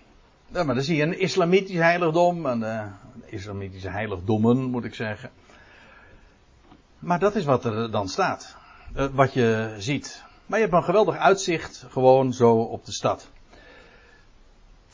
Ja, 0.52 0.62
maar 0.64 0.74
dan 0.74 0.84
zie 0.84 0.96
je 0.96 1.02
een 1.02 1.18
islamitisch 1.18 1.76
heiligdom, 1.76 2.46
een 2.46 2.60
uh, 2.60 2.84
islamitische 3.26 3.88
heiligdommen, 3.88 4.56
moet 4.56 4.84
ik 4.84 4.94
zeggen. 4.94 5.30
Maar 6.98 7.18
dat 7.18 7.34
is 7.34 7.44
wat 7.44 7.64
er 7.64 7.90
dan 7.90 8.08
staat. 8.08 8.56
Uh, 8.96 9.06
wat 9.12 9.32
je 9.32 9.74
ziet. 9.78 10.24
Maar 10.46 10.58
je 10.58 10.64
hebt 10.64 10.76
een 10.76 10.84
geweldig 10.84 11.16
uitzicht 11.16 11.86
gewoon 11.90 12.32
zo 12.32 12.54
op 12.56 12.84
de 12.84 12.92
stad. 12.92 13.30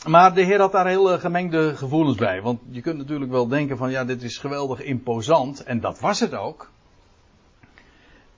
Maar 0.07 0.35
de 0.35 0.43
Heer 0.43 0.61
had 0.61 0.73
daar 0.73 0.87
heel 0.87 1.19
gemengde 1.19 1.77
gevoelens 1.77 2.17
bij. 2.17 2.43
Want 2.43 2.61
je 2.71 2.81
kunt 2.81 2.99
natuurlijk 2.99 3.31
wel 3.31 3.49
denken 3.49 3.77
van 3.77 3.91
ja, 3.91 4.05
dit 4.05 4.23
is 4.23 4.39
geweldig 4.39 4.83
imposant. 4.83 5.63
En 5.63 5.81
dat 5.81 6.01
was 6.01 6.21
het 6.21 6.35
ook. 6.35 6.71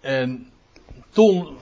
En 0.00 0.50
toen. 1.10 1.56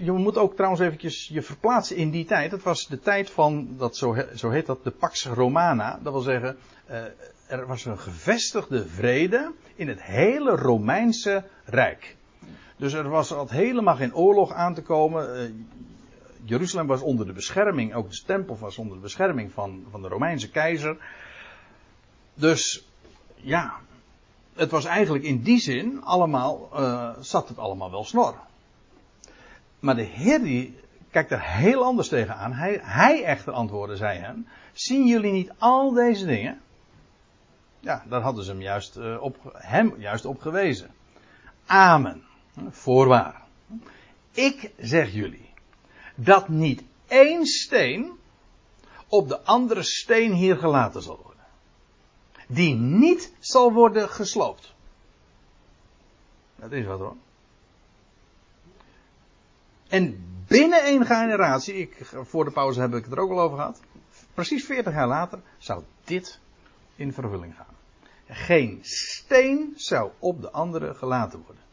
Je 0.00 0.12
moet 0.12 0.36
ook 0.36 0.54
trouwens 0.54 0.82
eventjes 0.82 1.28
je 1.28 1.42
verplaatsen 1.42 1.96
in 1.96 2.10
die 2.10 2.24
tijd. 2.24 2.50
Het 2.50 2.62
was 2.62 2.86
de 2.86 3.00
tijd 3.00 3.30
van, 3.30 3.68
dat 3.76 3.96
zo, 3.96 4.16
zo 4.34 4.50
heet 4.50 4.66
dat, 4.66 4.84
de 4.84 4.90
Pax 4.90 5.26
Romana. 5.26 5.98
Dat 6.02 6.12
wil 6.12 6.22
zeggen, 6.22 6.56
eh, 6.86 7.02
er 7.46 7.66
was 7.66 7.84
een 7.84 7.98
gevestigde 7.98 8.88
vrede 8.88 9.52
in 9.74 9.88
het 9.88 10.02
hele 10.02 10.50
Romeinse 10.50 11.44
Rijk. 11.64 12.16
Dus 12.76 12.92
er 12.92 13.08
was 13.08 13.32
al 13.32 13.48
helemaal 13.48 13.96
geen 13.96 14.14
oorlog 14.14 14.52
aan 14.52 14.74
te 14.74 14.82
komen. 14.82 15.36
Eh, 15.36 15.50
Jeruzalem 16.44 16.86
was 16.86 17.00
onder 17.00 17.26
de 17.26 17.32
bescherming, 17.32 17.94
ook 17.94 18.10
de 18.10 18.22
tempel 18.26 18.58
was 18.58 18.78
onder 18.78 18.96
de 18.96 19.02
bescherming 19.02 19.52
van, 19.52 19.84
van 19.90 20.02
de 20.02 20.08
Romeinse 20.08 20.50
keizer. 20.50 20.96
Dus 22.34 22.88
ja, 23.34 23.74
het 24.54 24.70
was 24.70 24.84
eigenlijk 24.84 25.24
in 25.24 25.42
die 25.42 25.58
zin 25.58 26.02
allemaal, 26.02 26.68
uh, 26.72 27.10
zat 27.20 27.48
het 27.48 27.58
allemaal 27.58 27.90
wel 27.90 28.04
snor. 28.04 28.34
Maar 29.86 29.96
de 29.96 30.02
Heer 30.02 30.42
die 30.42 30.74
kijkt 31.10 31.30
er 31.30 31.42
heel 31.42 31.84
anders 31.84 32.08
tegenaan. 32.08 32.52
Hij, 32.52 32.80
hij 32.82 33.24
echter 33.24 33.52
antwoordde, 33.52 33.96
zei 33.96 34.18
hem, 34.18 34.46
zien 34.72 35.06
jullie 35.06 35.32
niet 35.32 35.52
al 35.58 35.92
deze 35.92 36.26
dingen? 36.26 36.60
Ja, 37.80 38.04
daar 38.08 38.20
hadden 38.20 38.44
ze 38.44 38.50
hem 38.50 38.60
juist, 38.60 38.96
uh, 38.96 39.22
op, 39.22 39.36
hem 39.52 39.94
juist 39.98 40.24
op 40.24 40.40
gewezen. 40.40 40.90
Amen. 41.66 42.22
Voorwaar. 42.68 43.42
Ik 44.30 44.72
zeg 44.78 45.12
jullie 45.12 45.50
dat 46.14 46.48
niet 46.48 46.82
één 47.06 47.46
steen 47.46 48.18
op 49.08 49.28
de 49.28 49.40
andere 49.40 49.82
steen 49.82 50.32
hier 50.32 50.56
gelaten 50.56 51.02
zal 51.02 51.20
worden. 51.22 51.44
Die 52.48 52.74
niet 52.74 53.32
zal 53.38 53.72
worden 53.72 54.08
gesloopt. 54.08 54.74
Dat 56.56 56.72
is 56.72 56.86
wat 56.86 56.98
hoor. 56.98 57.16
En 59.88 60.24
binnen 60.46 60.82
één 60.82 61.06
generatie, 61.06 61.74
ik, 61.74 62.04
voor 62.04 62.44
de 62.44 62.50
pauze 62.50 62.80
heb 62.80 62.94
ik 62.94 63.04
het 63.04 63.12
er 63.12 63.18
ook 63.18 63.30
al 63.30 63.40
over 63.40 63.56
gehad. 63.56 63.80
Precies 64.34 64.64
40 64.64 64.92
jaar 64.92 65.08
later 65.08 65.40
zou 65.58 65.82
dit 66.04 66.40
in 66.96 67.12
vervulling 67.12 67.54
gaan. 67.56 67.74
Geen 68.28 68.78
steen 68.82 69.72
zou 69.76 70.10
op 70.18 70.40
de 70.40 70.50
andere 70.50 70.94
gelaten 70.94 71.42
worden. 71.46 71.64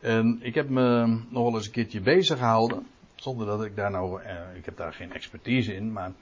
En 0.00 0.38
ik 0.42 0.54
heb 0.54 0.68
me 0.68 1.06
nog 1.28 1.44
wel 1.44 1.54
eens 1.54 1.66
een 1.66 1.72
keertje 1.72 2.00
bezig 2.00 2.38
gehouden. 2.38 2.86
Zonder 3.14 3.46
dat 3.46 3.64
ik 3.64 3.76
daar 3.76 3.90
nou, 3.90 4.22
eh, 4.22 4.56
ik 4.56 4.64
heb 4.64 4.76
daar 4.76 4.92
geen 4.92 5.12
expertise 5.12 5.74
in, 5.74 5.92
maar 5.92 6.12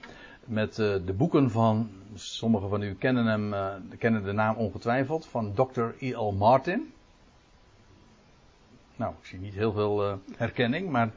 met 0.45 0.79
eh, 0.79 0.95
de 1.05 1.13
boeken 1.13 1.51
van, 1.51 1.89
sommigen 2.13 2.69
van 2.69 2.81
u 2.81 2.95
kennen 2.95 3.25
hem, 3.25 3.53
eh, 3.53 3.73
kennen 3.97 4.23
de 4.23 4.31
naam 4.31 4.55
ongetwijfeld, 4.55 5.25
van 5.25 5.53
Dr. 5.53 5.83
E.L. 5.99 6.31
Martin. 6.31 6.92
Nou, 8.95 9.13
ik 9.21 9.25
zie 9.25 9.39
niet 9.39 9.53
heel 9.53 9.71
veel 9.71 10.09
uh, 10.09 10.13
herkenning, 10.35 10.89
maar 10.89 11.11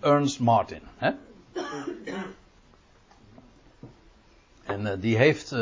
Ernst 0.00 0.40
Martin. 0.40 0.82
Hè? 0.96 1.10
En 4.62 5.00
die 5.00 5.16
heeft 5.16 5.54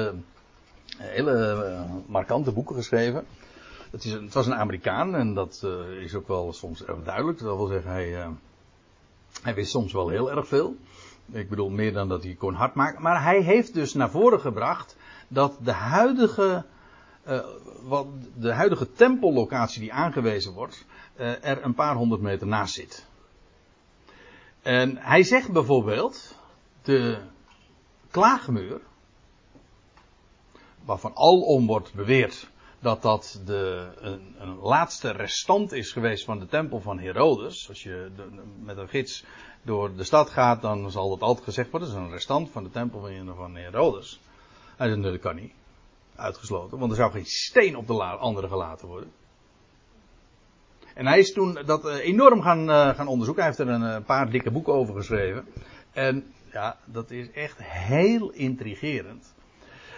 hele 0.96 1.87
markante 2.07 2.53
boeken 2.53 2.77
geschreven. 2.77 3.25
Het, 3.90 4.05
is, 4.05 4.12
het 4.12 4.35
was 4.35 4.46
een 4.46 4.55
Amerikaan 4.55 5.14
en 5.14 5.35
dat 5.35 5.66
is 6.01 6.14
ook 6.14 6.29
wel 6.29 6.53
soms 6.53 6.85
erg 6.85 7.03
duidelijk. 7.03 7.38
Dat 7.38 7.57
wil 7.57 7.66
zeggen, 7.66 7.90
hij, 7.90 8.29
hij 9.42 9.55
wist 9.55 9.70
soms 9.70 9.92
wel 9.92 10.09
heel 10.09 10.31
erg 10.31 10.49
veel. 10.49 10.77
Ik 11.33 11.49
bedoel, 11.49 11.70
meer 11.70 11.92
dan 11.92 12.09
dat 12.09 12.23
hij 12.23 12.35
kon 12.35 12.55
hard 12.55 12.75
maken. 12.75 13.03
Maar 13.03 13.23
hij 13.23 13.40
heeft 13.40 13.75
dus 13.75 13.94
naar 13.94 14.11
voren 14.11 14.40
gebracht 14.40 14.96
dat 15.29 15.59
de 15.62 15.73
huidige, 15.73 16.64
uh, 17.28 17.44
wat, 17.83 18.06
de 18.37 18.52
huidige 18.52 18.92
tempellocatie 18.92 19.80
die 19.80 19.92
aangewezen 19.92 20.52
wordt, 20.52 20.87
uh, 21.16 21.44
er 21.44 21.64
een 21.64 21.74
paar 21.74 21.94
honderd 21.94 22.20
meter 22.20 22.46
naast 22.46 22.74
zit. 22.74 23.06
En 24.62 24.96
hij 24.96 25.22
zegt 25.22 25.52
bijvoorbeeld, 25.52 26.37
de 26.83 27.18
klaagmuur, 28.11 28.80
waarvan 30.85 31.14
alom 31.14 31.66
wordt 31.66 31.94
beweerd 31.94 32.48
dat 32.80 33.02
dat 33.02 33.40
de, 33.44 33.88
een, 33.96 34.35
een, 34.38 34.56
laatste 34.56 35.11
restant 35.11 35.72
is 35.72 35.92
geweest 35.92 36.24
van 36.24 36.38
de 36.38 36.46
tempel 36.46 36.80
van 36.80 36.98
Herodes. 36.98 37.68
Als 37.68 37.83
je 37.83 38.11
met 38.62 38.76
een 38.76 38.88
gids 38.88 39.24
door 39.62 39.96
de 39.96 40.04
stad 40.04 40.30
gaat, 40.30 40.62
dan 40.62 40.90
zal 40.90 41.09
dat 41.09 41.20
altijd 41.20 41.44
gezegd 41.44 41.70
worden. 41.70 41.88
Dat 41.88 41.98
is 41.98 42.04
een 42.04 42.12
restant 42.12 42.50
van 42.50 42.64
de 42.64 42.70
tempel 42.70 43.00
van 43.35 43.56
Herodes. 43.56 44.20
Hij 44.76 44.96
dat 45.00 45.18
kan 45.18 45.35
niet. 45.35 45.52
Uitgesloten. 46.20 46.78
Want 46.78 46.90
er 46.90 46.96
zou 46.96 47.12
geen 47.12 47.26
steen 47.26 47.76
op 47.76 47.87
de 47.87 48.02
andere 48.02 48.48
gelaten 48.48 48.88
worden. 48.88 49.12
En 50.94 51.06
hij 51.06 51.18
is 51.18 51.33
toen 51.33 51.59
dat 51.66 51.87
eh, 51.87 51.98
enorm 51.98 52.42
gaan, 52.42 52.68
uh, 52.70 52.88
gaan 52.88 53.06
onderzoeken. 53.06 53.44
Hij 53.44 53.52
heeft 53.56 53.68
er 53.68 53.74
een, 53.74 53.83
een, 53.83 54.04
paar 54.04 54.30
dikke 54.30 54.50
boeken 54.50 54.72
over 54.72 54.94
geschreven. 54.94 55.46
En 55.92 56.33
ja, 56.52 56.76
dat 56.85 57.11
is 57.11 57.30
echt 57.30 57.62
heel 57.62 58.30
intrigerend. 58.30 59.35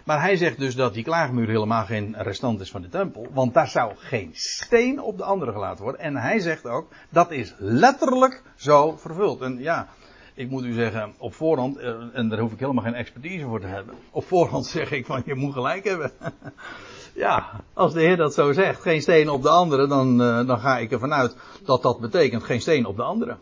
Maar 0.04 0.20
hij 0.20 0.36
zegt 0.36 0.58
dus 0.58 0.74
dat 0.74 0.94
die 0.94 1.04
klaagmuur 1.04 1.48
helemaal 1.48 1.84
geen 1.84 2.14
restant 2.18 2.60
is 2.60 2.70
van 2.70 2.82
de 2.82 2.88
tempel. 2.88 3.26
Want 3.32 3.54
daar 3.54 3.68
zou 3.68 3.92
geen 3.96 4.30
steen 4.32 5.00
op 5.00 5.18
de 5.18 5.24
andere 5.24 5.52
gelaten 5.52 5.84
worden. 5.84 6.00
En 6.00 6.16
hij 6.16 6.38
zegt 6.38 6.66
ook, 6.66 6.88
dat 7.08 7.30
is 7.30 7.54
letterlijk 7.58 8.42
zo 8.56 8.96
vervuld. 8.96 9.40
En 9.40 9.58
ja, 9.58 9.88
ik 10.34 10.50
moet 10.50 10.64
u 10.64 10.72
zeggen, 10.72 11.14
op 11.18 11.34
voorhand, 11.34 11.76
eh, 11.76 11.94
en 12.12 12.28
daar 12.28 12.38
hoef 12.38 12.52
ik 12.52 12.58
helemaal 12.58 12.84
geen 12.84 12.94
expertise 12.94 13.44
voor 13.44 13.60
te 13.60 13.66
hebben. 13.66 13.94
Op 14.10 14.26
voorhand 14.26 14.66
zeg 14.66 14.90
ik 14.90 15.06
van, 15.06 15.22
je 15.26 15.34
moet 15.34 15.52
gelijk 15.52 15.84
hebben. 15.84 16.12
ja, 17.14 17.60
als 17.72 17.92
de 17.92 18.00
Heer 18.00 18.16
dat 18.16 18.34
zo 18.34 18.52
zegt, 18.52 18.80
geen 18.82 19.02
steen 19.02 19.28
op 19.28 19.42
de 19.42 19.48
andere, 19.48 19.86
dan, 19.86 20.20
uh, 20.20 20.46
dan 20.46 20.58
ga 20.58 20.78
ik 20.78 20.92
ervan 20.92 21.12
uit 21.12 21.36
dat 21.64 21.82
dat 21.82 22.00
betekent 22.00 22.42
geen 22.42 22.60
steen 22.60 22.86
op 22.86 22.96
de 22.96 23.02
andere. 23.02 23.36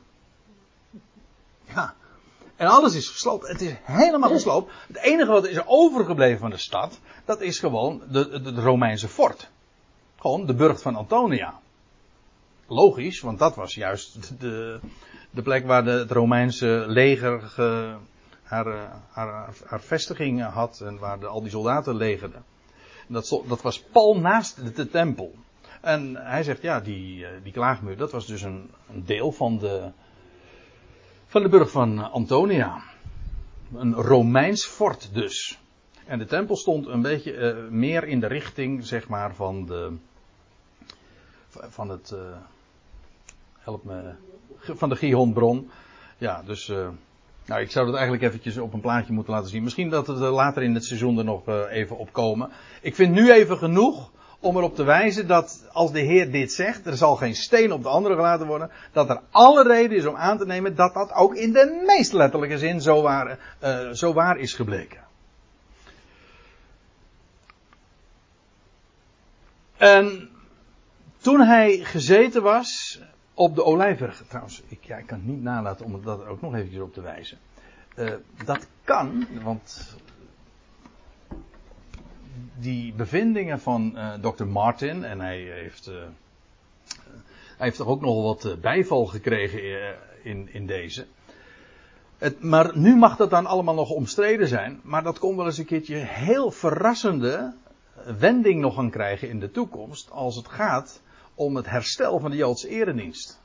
Ja. 1.74 1.94
En 2.56 2.66
alles 2.66 2.94
is 2.94 3.08
gesloopt. 3.08 3.48
Het 3.48 3.60
is 3.60 3.74
helemaal 3.82 4.30
gesloopt. 4.30 4.72
Het 4.86 4.96
enige 4.96 5.30
wat 5.30 5.46
is 5.46 5.66
overgebleven 5.66 6.38
van 6.38 6.50
de 6.50 6.56
stad, 6.56 6.98
dat 7.24 7.40
is 7.40 7.58
gewoon 7.58 8.02
de, 8.10 8.28
de, 8.28 8.52
de 8.52 8.60
Romeinse 8.60 9.08
fort. 9.08 9.50
Gewoon 10.18 10.46
de 10.46 10.54
burcht 10.54 10.82
van 10.82 10.96
Antonia. 10.96 11.60
Logisch, 12.66 13.20
want 13.20 13.38
dat 13.38 13.54
was 13.54 13.74
juist 13.74 14.40
de, 14.40 14.80
de 15.30 15.42
plek 15.42 15.66
waar 15.66 15.84
het 15.84 16.10
Romeinse 16.10 16.84
leger 16.86 17.40
ge, 17.40 17.96
haar, 18.42 18.66
haar, 19.10 19.54
haar, 19.66 19.80
vestiging 19.80 20.42
had 20.42 20.80
en 20.80 20.98
waar 20.98 21.26
al 21.26 21.42
die 21.42 21.50
soldaten 21.50 21.96
legerden. 21.96 22.44
Dat, 23.06 23.42
dat 23.48 23.62
was 23.62 23.82
pal 23.82 24.20
naast 24.20 24.76
de, 24.76 24.88
tempel. 24.88 25.34
En 25.80 26.16
hij 26.16 26.42
zegt, 26.42 26.62
ja, 26.62 26.80
die, 26.80 27.26
die 27.42 27.52
klaagmuur, 27.52 27.96
dat 27.96 28.12
was 28.12 28.26
dus 28.26 28.42
een, 28.42 28.70
deel 28.86 29.32
van 29.32 29.58
de, 29.58 29.90
van 31.26 31.42
de 31.42 31.48
burg 31.48 31.70
van 31.70 32.10
Antonia. 32.10 32.82
Een 33.74 33.94
Romeins 33.94 34.64
fort 34.66 35.14
dus. 35.14 35.58
En 36.06 36.18
de 36.18 36.24
tempel 36.24 36.56
stond 36.56 36.86
een 36.86 37.02
beetje 37.02 37.32
uh, 37.32 37.70
meer 37.70 38.04
in 38.04 38.20
de 38.20 38.26
richting, 38.26 38.86
zeg 38.86 39.08
maar, 39.08 39.34
van 39.34 39.66
de. 39.66 39.92
van 41.48 41.88
het. 41.88 42.14
Help 43.58 43.84
me. 43.84 44.14
Van 44.60 44.88
de 44.88 44.96
Gihonbron. 44.96 45.70
Ja, 46.18 46.42
dus. 46.42 46.68
Uh, 46.68 46.88
nou, 47.46 47.60
ik 47.60 47.70
zou 47.70 47.86
dat 47.86 47.94
eigenlijk 47.94 48.24
eventjes 48.24 48.56
op 48.58 48.72
een 48.72 48.80
plaatje 48.80 49.12
moeten 49.12 49.32
laten 49.32 49.48
zien. 49.48 49.62
Misschien 49.62 49.90
dat 49.90 50.06
we 50.06 50.14
later 50.14 50.62
in 50.62 50.74
het 50.74 50.84
seizoen 50.84 51.18
er 51.18 51.24
nog 51.24 51.48
even 51.68 51.98
op 51.98 52.12
komen. 52.12 52.50
Ik 52.80 52.94
vind 52.94 53.14
nu 53.14 53.32
even 53.32 53.58
genoeg 53.58 54.10
om 54.40 54.56
erop 54.56 54.74
te 54.74 54.82
wijzen 54.82 55.26
dat 55.26 55.68
als 55.72 55.92
de 55.92 56.00
Heer 56.00 56.30
dit 56.30 56.52
zegt, 56.52 56.86
er 56.86 56.96
zal 56.96 57.16
geen 57.16 57.34
steen 57.34 57.72
op 57.72 57.82
de 57.82 57.88
andere 57.88 58.14
gelaten 58.14 58.46
worden, 58.46 58.70
dat 58.92 59.10
er 59.10 59.20
alle 59.30 59.62
reden 59.62 59.96
is 59.96 60.06
om 60.06 60.16
aan 60.16 60.38
te 60.38 60.46
nemen 60.46 60.74
dat 60.74 60.94
dat 60.94 61.12
ook 61.12 61.34
in 61.34 61.52
de 61.52 61.82
meest 61.86 62.12
letterlijke 62.12 62.58
zin 62.58 62.80
zo 62.80 63.02
waar, 63.02 63.38
zo 63.92 64.12
waar 64.12 64.38
is 64.38 64.54
gebleken. 64.54 65.00
En 69.76 70.28
toen 71.20 71.40
hij 71.40 71.78
gezeten 71.78 72.42
was 72.42 73.00
op 73.40 73.54
de 73.54 73.64
olijfberg, 73.64 74.22
trouwens, 74.28 74.62
ik, 74.68 74.88
ik 74.88 75.06
kan 75.06 75.18
het 75.18 75.26
niet 75.26 75.42
nalaten 75.42 75.84
om 75.84 76.02
dat 76.02 76.26
ook 76.26 76.40
nog 76.40 76.54
eventjes 76.54 76.82
op 76.82 76.92
te 76.92 77.00
wijzen. 77.00 77.38
Uh, 77.96 78.12
dat 78.44 78.66
kan, 78.84 79.26
want 79.42 79.96
die 82.58 82.92
bevindingen 82.92 83.60
van 83.60 83.92
uh, 83.94 84.14
eh, 84.14 84.20
Dr. 84.20 84.44
Martin, 84.44 85.04
en 85.04 85.20
hij 85.20 85.38
heeft, 85.38 85.88
uh, 85.88 85.94
hij 87.56 87.66
heeft 87.66 87.76
toch 87.76 87.86
ook 87.86 88.00
nog 88.00 88.22
wat 88.22 88.44
eh, 88.44 88.56
bijval 88.60 89.06
gekregen 89.06 89.60
in, 90.22 90.48
in 90.52 90.66
deze. 90.66 91.06
Het, 92.18 92.42
maar 92.42 92.78
nu 92.78 92.96
mag 92.96 93.16
dat 93.16 93.30
dan 93.30 93.46
allemaal 93.46 93.74
nog 93.74 93.90
omstreden 93.90 94.48
zijn, 94.48 94.80
maar 94.82 95.02
dat 95.02 95.18
kon 95.18 95.36
wel 95.36 95.46
eens 95.46 95.58
een 95.58 95.64
keertje 95.64 95.96
heel 95.96 96.50
verrassende 96.50 97.52
wending 98.18 98.60
nog 98.60 98.74
gaan 98.74 98.90
krijgen 98.90 99.28
in 99.28 99.40
de 99.40 99.50
toekomst 99.50 100.10
als 100.10 100.36
het 100.36 100.48
gaat 100.48 101.00
om 101.40 101.56
het 101.56 101.70
herstel 101.70 102.18
van 102.18 102.30
de 102.30 102.36
Joodse 102.36 102.68
eredienst. 102.68 103.40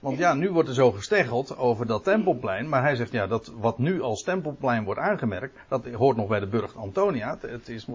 Want 0.00 0.18
ja, 0.18 0.34
nu 0.34 0.50
wordt 0.50 0.68
er 0.68 0.74
zo 0.74 0.92
gesteggeld 0.92 1.56
over 1.56 1.86
dat 1.86 2.04
tempelplein. 2.04 2.68
Maar 2.68 2.82
hij 2.82 2.96
zegt 2.96 3.12
ja, 3.12 3.26
dat 3.26 3.52
wat 3.58 3.78
nu 3.78 4.02
als 4.02 4.22
tempelplein 4.22 4.84
wordt 4.84 5.00
aangemerkt. 5.00 5.58
Dat 5.68 5.86
hoort 5.86 6.16
nog 6.16 6.28
bij 6.28 6.40
de 6.40 6.46
burcht 6.46 6.76
Antonia. 6.76 7.38
Het 7.40 7.68
is, 7.68 7.86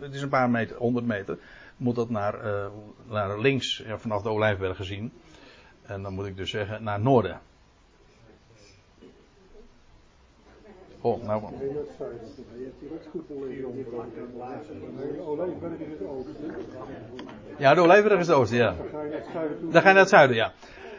het 0.00 0.14
is 0.14 0.22
een 0.22 0.28
paar 0.28 0.50
meter, 0.50 0.76
honderd 0.76 1.06
meter. 1.06 1.38
Moet 1.76 1.94
dat 1.94 2.10
naar, 2.10 2.46
uh, 2.46 2.66
naar 3.08 3.40
links 3.40 3.82
ja, 3.86 3.98
vanaf 3.98 4.22
de 4.22 4.28
Olijfberg 4.28 4.76
gezien. 4.76 5.12
En 5.82 6.02
dan 6.02 6.14
moet 6.14 6.26
ik 6.26 6.36
dus 6.36 6.50
zeggen 6.50 6.82
naar 6.82 7.00
noorden. 7.00 7.40
Oh, 11.02 11.22
nou. 11.22 11.42
Ja, 17.58 17.74
de 17.74 17.80
Olijfberg 17.80 18.18
is 18.18 18.26
het 18.26 18.36
oosten, 18.36 18.56
ja. 18.56 18.74
Dan 19.70 19.82
ga 19.82 19.88
je 19.88 19.94
naar 19.94 19.96
het 19.96 20.08
zuiden, 20.08 20.36
ja. 20.36 20.52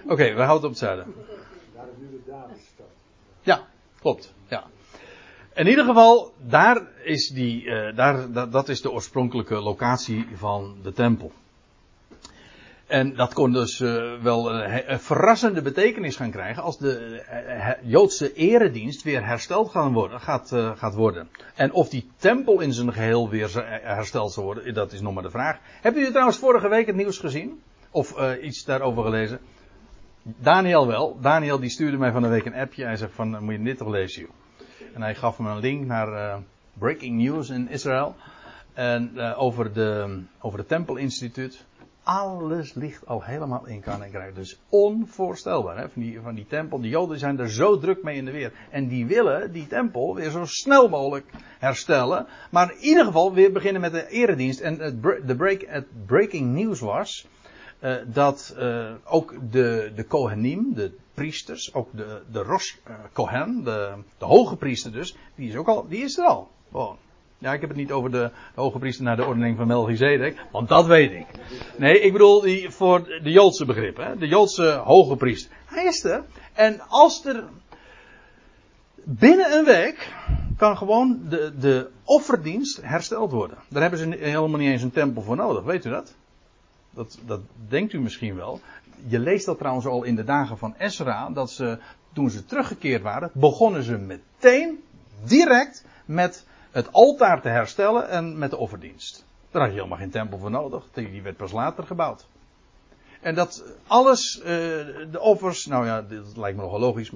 Oké, 0.03 0.13
okay, 0.13 0.35
we 0.35 0.41
houden 0.41 0.63
op 0.63 0.69
het 0.69 0.79
zuiden. 0.79 1.05
Daar 1.75 1.85
is 1.85 1.97
nu 1.99 2.21
de 2.25 2.31
Ja, 3.41 3.67
klopt. 3.99 4.33
Ja. 4.47 4.63
In 5.53 5.67
ieder 5.67 5.85
geval, 5.85 6.31
daar 6.37 6.87
is 7.03 7.29
die, 7.29 7.63
uh, 7.63 7.95
daar, 7.95 8.31
dat, 8.31 8.51
dat 8.51 8.69
is 8.69 8.81
de 8.81 8.91
oorspronkelijke 8.91 9.55
locatie 9.55 10.27
van 10.33 10.77
de 10.81 10.91
tempel. 10.93 11.31
En 12.91 13.15
dat 13.15 13.33
kon 13.33 13.51
dus 13.51 13.79
uh, 13.79 14.13
wel 14.21 14.53
een, 14.53 14.91
een, 14.91 14.99
verrassende 14.99 15.61
betekenis 15.61 16.15
gaan 16.15 16.31
krijgen 16.31 16.63
als 16.63 16.77
de 16.77 17.23
uh, 17.83 17.89
Joodse 17.91 18.33
eredienst 18.33 19.03
weer 19.03 19.25
hersteld 19.25 19.71
gaan 19.71 19.93
worden, 19.93 20.19
gaat, 20.19 20.51
gaat 20.75 20.93
worden. 20.93 21.29
En 21.55 21.71
of 21.71 21.89
die 21.89 22.09
tempel 22.17 22.59
in 22.59 22.73
zijn 22.73 22.93
geheel 22.93 23.29
weer 23.29 23.51
hersteld 23.83 24.33
zal 24.33 24.43
worden, 24.43 24.73
dat 24.73 24.91
is 24.91 25.01
nog 25.01 25.13
maar 25.13 25.23
de 25.23 25.29
vraag. 25.29 25.59
Hebben 25.73 25.93
jullie 25.99 26.11
trouwens 26.11 26.39
vorige 26.39 26.69
week 26.69 26.85
het 26.85 26.95
nieuws 26.95 27.17
gezien? 27.17 27.61
Of 27.91 28.15
iets 28.41 28.63
daarover 28.65 29.03
gelezen? 29.03 29.39
Daniel 30.23 30.87
wel. 30.87 31.17
Daniel 31.21 31.59
die 31.59 31.69
stuurde 31.69 31.97
mij 31.97 32.11
van 32.11 32.21
de 32.21 32.27
week 32.27 32.45
een 32.45 32.55
appje. 32.55 32.83
Hij 32.85 32.95
zegt 32.95 33.13
van, 33.13 33.43
moet 33.43 33.53
je 33.53 33.63
dit 33.63 33.77
toch 33.77 33.89
lezen 33.89 34.21
joh. 34.21 34.31
En 34.93 35.01
hij 35.01 35.15
gaf 35.15 35.39
me 35.39 35.49
een 35.49 35.59
link 35.59 35.85
naar 35.85 36.39
Breaking 36.73 37.21
News 37.21 37.49
in 37.49 37.69
Israël. 37.69 38.15
En 38.73 39.19
over, 39.19 39.73
de, 39.73 40.19
over 40.39 40.59
het 40.59 40.67
Tempelinstituut 40.67 41.65
alles 42.03 42.73
ligt 42.73 43.07
al 43.07 43.23
helemaal 43.23 43.65
in 43.65 43.81
Koninkrijk. 43.81 44.35
Dus 44.35 44.59
onvoorstelbaar. 44.69 45.77
Hè? 45.77 45.89
Van, 45.89 46.01
die, 46.01 46.19
van 46.19 46.35
die 46.35 46.47
tempel. 46.47 46.81
De 46.81 46.89
Joden 46.89 47.19
zijn 47.19 47.39
er 47.39 47.49
zo 47.49 47.77
druk 47.77 48.03
mee 48.03 48.17
in 48.17 48.25
de 48.25 48.31
weer. 48.31 48.53
En 48.69 48.87
die 48.87 49.05
willen 49.05 49.51
die 49.51 49.67
tempel 49.67 50.15
weer 50.15 50.29
zo 50.29 50.45
snel 50.45 50.89
mogelijk 50.89 51.25
herstellen. 51.59 52.27
Maar 52.49 52.71
in 52.71 52.79
ieder 52.79 53.05
geval 53.05 53.33
weer 53.33 53.51
beginnen 53.51 53.81
met 53.81 53.91
de 53.91 54.09
eredienst. 54.09 54.59
En 54.59 54.79
het, 54.79 55.03
de 55.27 55.35
break, 55.35 55.83
breaking 56.05 56.53
news 56.53 56.79
was. 56.79 57.27
Uh, 57.83 57.95
dat 58.05 58.55
uh, 58.57 58.91
ook 59.03 59.33
de, 59.51 59.91
de 59.95 60.03
Kohanim, 60.03 60.73
de 60.73 60.91
priesters, 61.13 61.73
ook 61.73 61.89
de, 61.91 62.21
de 62.31 62.39
Rosh 62.39 62.75
uh, 62.87 62.95
Kohen, 63.13 63.63
de, 63.63 63.93
de 64.17 64.25
hoge 64.25 64.55
priester 64.55 64.91
dus, 64.91 65.15
die 65.35 65.49
is 65.49 65.55
ook 65.55 65.67
al, 65.67 65.87
die 65.87 66.03
is 66.03 66.17
er 66.17 66.25
al. 66.25 66.49
Gewoon. 66.71 66.97
Ja, 67.41 67.53
ik 67.53 67.61
heb 67.61 67.69
het 67.69 67.77
niet 67.77 67.91
over 67.91 68.11
de 68.11 68.31
hoge 68.55 68.79
priester 68.79 69.03
naar 69.03 69.15
de 69.15 69.25
ordening 69.25 69.57
van 69.57 69.67
Melchizedek, 69.67 70.45
want 70.51 70.69
dat 70.69 70.85
weet 70.85 71.11
ik. 71.11 71.25
Nee, 71.77 71.99
ik 71.99 72.11
bedoel 72.11 72.41
die, 72.41 72.69
voor 72.69 73.03
de 73.23 73.31
Joodse 73.31 73.65
begrippen, 73.65 74.19
de 74.19 74.27
Joodse 74.27 74.71
hoge 74.71 75.15
priester. 75.15 75.51
Hij 75.65 75.85
is 75.85 76.03
er. 76.03 76.23
En 76.53 76.81
als 76.87 77.25
er 77.25 77.43
binnen 79.03 79.51
een 79.51 79.65
week 79.65 80.13
kan 80.57 80.77
gewoon 80.77 81.19
de, 81.29 81.53
de 81.59 81.89
offerdienst 82.03 82.81
hersteld 82.81 83.31
worden. 83.31 83.57
Daar 83.69 83.81
hebben 83.81 83.99
ze 83.99 84.17
helemaal 84.19 84.59
niet 84.59 84.71
eens 84.71 84.83
een 84.83 84.91
tempel 84.91 85.21
voor 85.21 85.35
nodig, 85.35 85.63
weet 85.63 85.85
u 85.85 85.89
dat? 85.89 86.13
Dat, 86.89 87.19
dat 87.25 87.39
denkt 87.67 87.93
u 87.93 87.99
misschien 87.99 88.35
wel. 88.35 88.59
Je 89.07 89.19
leest 89.19 89.45
dat 89.45 89.57
trouwens 89.57 89.85
al 89.85 90.03
in 90.03 90.15
de 90.15 90.23
dagen 90.23 90.57
van 90.57 90.75
Ezra, 90.77 91.29
dat 91.29 91.51
ze, 91.51 91.77
toen 92.13 92.29
ze 92.29 92.45
teruggekeerd 92.45 93.01
waren, 93.01 93.31
begonnen 93.33 93.83
ze 93.83 93.97
meteen, 93.97 94.83
direct, 95.23 95.85
met 96.05 96.45
het 96.71 96.93
altaar 96.93 97.41
te 97.41 97.49
herstellen 97.49 98.09
en 98.09 98.37
met 98.37 98.49
de 98.49 98.57
offerdienst. 98.57 99.25
Daar 99.51 99.61
had 99.61 99.71
je 99.71 99.77
helemaal 99.77 99.97
geen 99.97 100.09
tempel 100.09 100.37
voor 100.37 100.51
nodig. 100.51 100.83
Die 100.93 101.21
werd 101.21 101.37
pas 101.37 101.51
later 101.51 101.83
gebouwd. 101.83 102.27
En 103.21 103.35
dat 103.35 103.63
alles, 103.87 104.39
uh, 104.39 104.45
de 105.11 105.19
offers, 105.19 105.65
nou 105.65 105.85
ja, 105.85 106.01
dat 106.01 106.37
lijkt 106.37 106.57
me 106.57 106.63
nogal 106.63 106.79
logisch. 106.79 107.11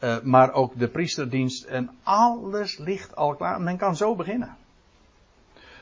Uh, 0.00 0.20
maar 0.22 0.52
ook 0.52 0.78
de 0.78 0.88
priesterdienst 0.88 1.64
en 1.64 1.90
alles 2.02 2.78
ligt 2.78 3.16
al 3.16 3.34
klaar. 3.34 3.60
Men 3.60 3.76
kan 3.76 3.96
zo 3.96 4.16
beginnen. 4.16 4.56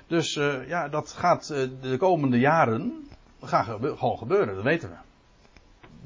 Dus 0.07 0.35
ja, 0.67 0.89
dat 0.89 1.13
gaat 1.13 1.47
de 1.81 1.97
komende 1.99 2.39
jaren 2.39 3.07
gaat 3.43 3.65
gewoon 3.81 4.19
gebeuren, 4.19 4.55
dat 4.55 4.65
weten 4.65 4.89
we. 4.89 4.97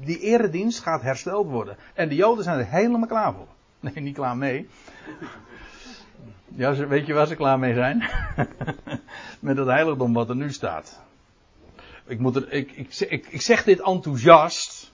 Die 0.05 0.19
eredienst 0.19 0.79
gaat 0.79 1.01
hersteld 1.01 1.47
worden. 1.47 1.77
En 1.93 2.09
de 2.09 2.15
Joden 2.15 2.43
zijn 2.43 2.59
er 2.59 2.67
helemaal 2.67 3.07
klaar 3.07 3.33
voor. 3.33 3.47
Nee, 3.79 4.03
niet 4.03 4.15
klaar 4.15 4.37
mee. 4.37 4.69
Ja, 6.55 6.87
weet 6.87 7.05
je 7.05 7.13
waar 7.13 7.27
ze 7.27 7.35
klaar 7.35 7.59
mee 7.59 7.73
zijn? 7.73 8.09
Met 9.39 9.57
het 9.57 9.67
heiligdom 9.67 10.13
wat 10.13 10.29
er 10.29 10.35
nu 10.35 10.51
staat. 10.51 11.01
Ik, 12.05 12.19
moet 12.19 12.35
er, 12.35 12.51
ik, 12.51 12.71
ik, 12.71 13.27
ik, 13.29 13.41
zeg 13.41 13.63
dit 13.63 13.79
enthousiast. 13.79 14.91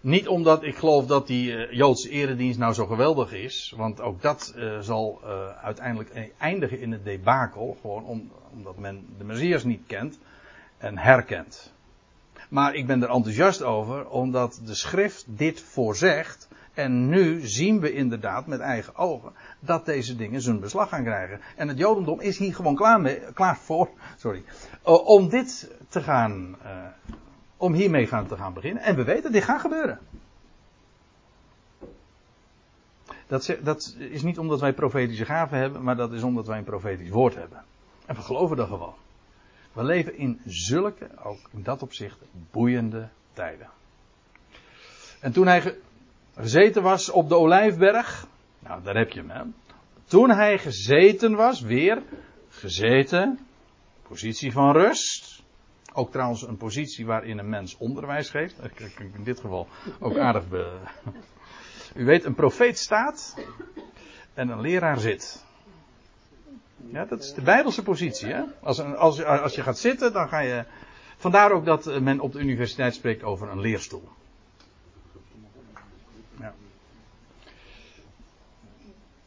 Niet 0.00 0.28
omdat 0.28 0.62
ik 0.62 0.76
geloof 0.76 1.06
dat 1.06 1.26
die 1.26 1.52
uh, 1.52 1.72
Joodse 1.72 2.10
eredienst 2.10 2.58
nou 2.58 2.72
zo 2.72 2.86
geweldig 2.86 3.32
is. 3.32 3.74
Want 3.76 4.00
ook 4.00 4.22
dat 4.22 4.54
uh, 4.56 4.78
zal 4.78 5.20
uh, 5.24 5.48
uiteindelijk 5.62 6.32
eindigen 6.38 6.80
in 6.80 6.92
het 6.92 7.04
debakel. 7.04 7.76
Gewoon 7.80 8.04
om, 8.04 8.30
omdat 8.52 8.78
men 8.78 9.06
de 9.18 9.24
Messias 9.24 9.64
niet 9.64 9.82
kent 9.86 10.18
en 10.78 10.98
herkent. 10.98 11.72
Maar 12.50 12.74
ik 12.74 12.86
ben 12.86 13.02
er 13.02 13.10
enthousiast 13.10 13.62
over 13.62 14.08
omdat 14.08 14.60
de 14.64 14.74
schrift 14.74 15.24
dit 15.26 15.60
voorzegt. 15.60 16.48
En 16.74 17.08
nu 17.08 17.40
zien 17.40 17.80
we 17.80 17.92
inderdaad 17.92 18.46
met 18.46 18.60
eigen 18.60 18.96
ogen 18.96 19.32
dat 19.60 19.86
deze 19.86 20.16
dingen 20.16 20.40
zijn 20.40 20.60
beslag 20.60 20.88
gaan 20.88 21.04
krijgen. 21.04 21.40
En 21.56 21.68
het 21.68 21.78
Jodendom 21.78 22.20
is 22.20 22.38
hier 22.38 22.54
gewoon 22.54 22.74
klaar, 22.74 23.14
klaar 23.34 23.56
voor, 23.56 23.88
sorry, 24.16 24.42
om 24.82 25.28
dit 25.28 25.70
te 25.88 26.00
gaan, 26.02 26.56
uh, 26.64 26.70
om 27.56 27.72
hiermee 27.72 28.06
gaan, 28.06 28.26
te 28.26 28.36
gaan 28.36 28.52
beginnen. 28.52 28.82
En 28.82 28.96
we 28.96 29.04
weten, 29.04 29.32
dit 29.32 29.44
gaat 29.44 29.60
gebeuren. 29.60 29.98
Dat, 33.26 33.56
dat 33.62 33.96
is 33.98 34.22
niet 34.22 34.38
omdat 34.38 34.60
wij 34.60 34.72
profetische 34.72 35.24
gaven 35.24 35.58
hebben, 35.58 35.82
maar 35.82 35.96
dat 35.96 36.12
is 36.12 36.22
omdat 36.22 36.46
wij 36.46 36.58
een 36.58 36.64
profetisch 36.64 37.10
woord 37.10 37.34
hebben. 37.34 37.64
En 38.06 38.14
we 38.14 38.22
geloven 38.22 38.56
dat 38.56 38.68
gewoon. 38.68 38.94
We 39.72 39.84
leven 39.84 40.16
in 40.16 40.40
zulke, 40.46 41.08
ook 41.22 41.38
in 41.52 41.62
dat 41.62 41.82
opzicht, 41.82 42.18
boeiende 42.50 43.08
tijden. 43.32 43.68
En 45.20 45.32
toen 45.32 45.46
hij 45.46 45.76
gezeten 46.34 46.82
was 46.82 47.10
op 47.10 47.28
de 47.28 47.34
Olijfberg, 47.34 48.26
nou, 48.58 48.82
daar 48.82 48.96
heb 48.96 49.10
je 49.10 49.20
hem, 49.20 49.30
hè. 49.30 49.42
Toen 50.04 50.30
hij 50.30 50.58
gezeten 50.58 51.34
was, 51.34 51.60
weer 51.60 52.02
gezeten, 52.48 53.38
positie 54.02 54.52
van 54.52 54.72
rust. 54.72 55.42
Ook 55.92 56.10
trouwens 56.10 56.42
een 56.42 56.56
positie 56.56 57.06
waarin 57.06 57.38
een 57.38 57.48
mens 57.48 57.76
onderwijs 57.76 58.30
geeft. 58.30 58.58
In 59.14 59.24
dit 59.24 59.40
geval 59.40 59.68
ook 60.00 60.18
aardig. 60.18 60.44
U 61.94 62.04
weet, 62.04 62.24
een 62.24 62.34
profeet 62.34 62.78
staat 62.78 63.36
en 64.34 64.48
een 64.48 64.60
leraar 64.60 64.98
zit. 64.98 65.44
Ja, 66.92 67.04
dat 67.04 67.22
is 67.22 67.34
de 67.34 67.42
Bijbelse 67.42 67.82
positie. 67.82 68.28
Hè? 68.28 68.42
Als, 68.62 68.80
als, 68.80 69.24
als 69.24 69.54
je 69.54 69.62
gaat 69.62 69.78
zitten, 69.78 70.12
dan 70.12 70.28
ga 70.28 70.38
je. 70.40 70.64
Vandaar 71.16 71.52
ook 71.52 71.64
dat 71.64 72.00
men 72.00 72.20
op 72.20 72.32
de 72.32 72.38
universiteit 72.38 72.94
spreekt 72.94 73.22
over 73.22 73.50
een 73.50 73.60
leerstoel. 73.60 74.08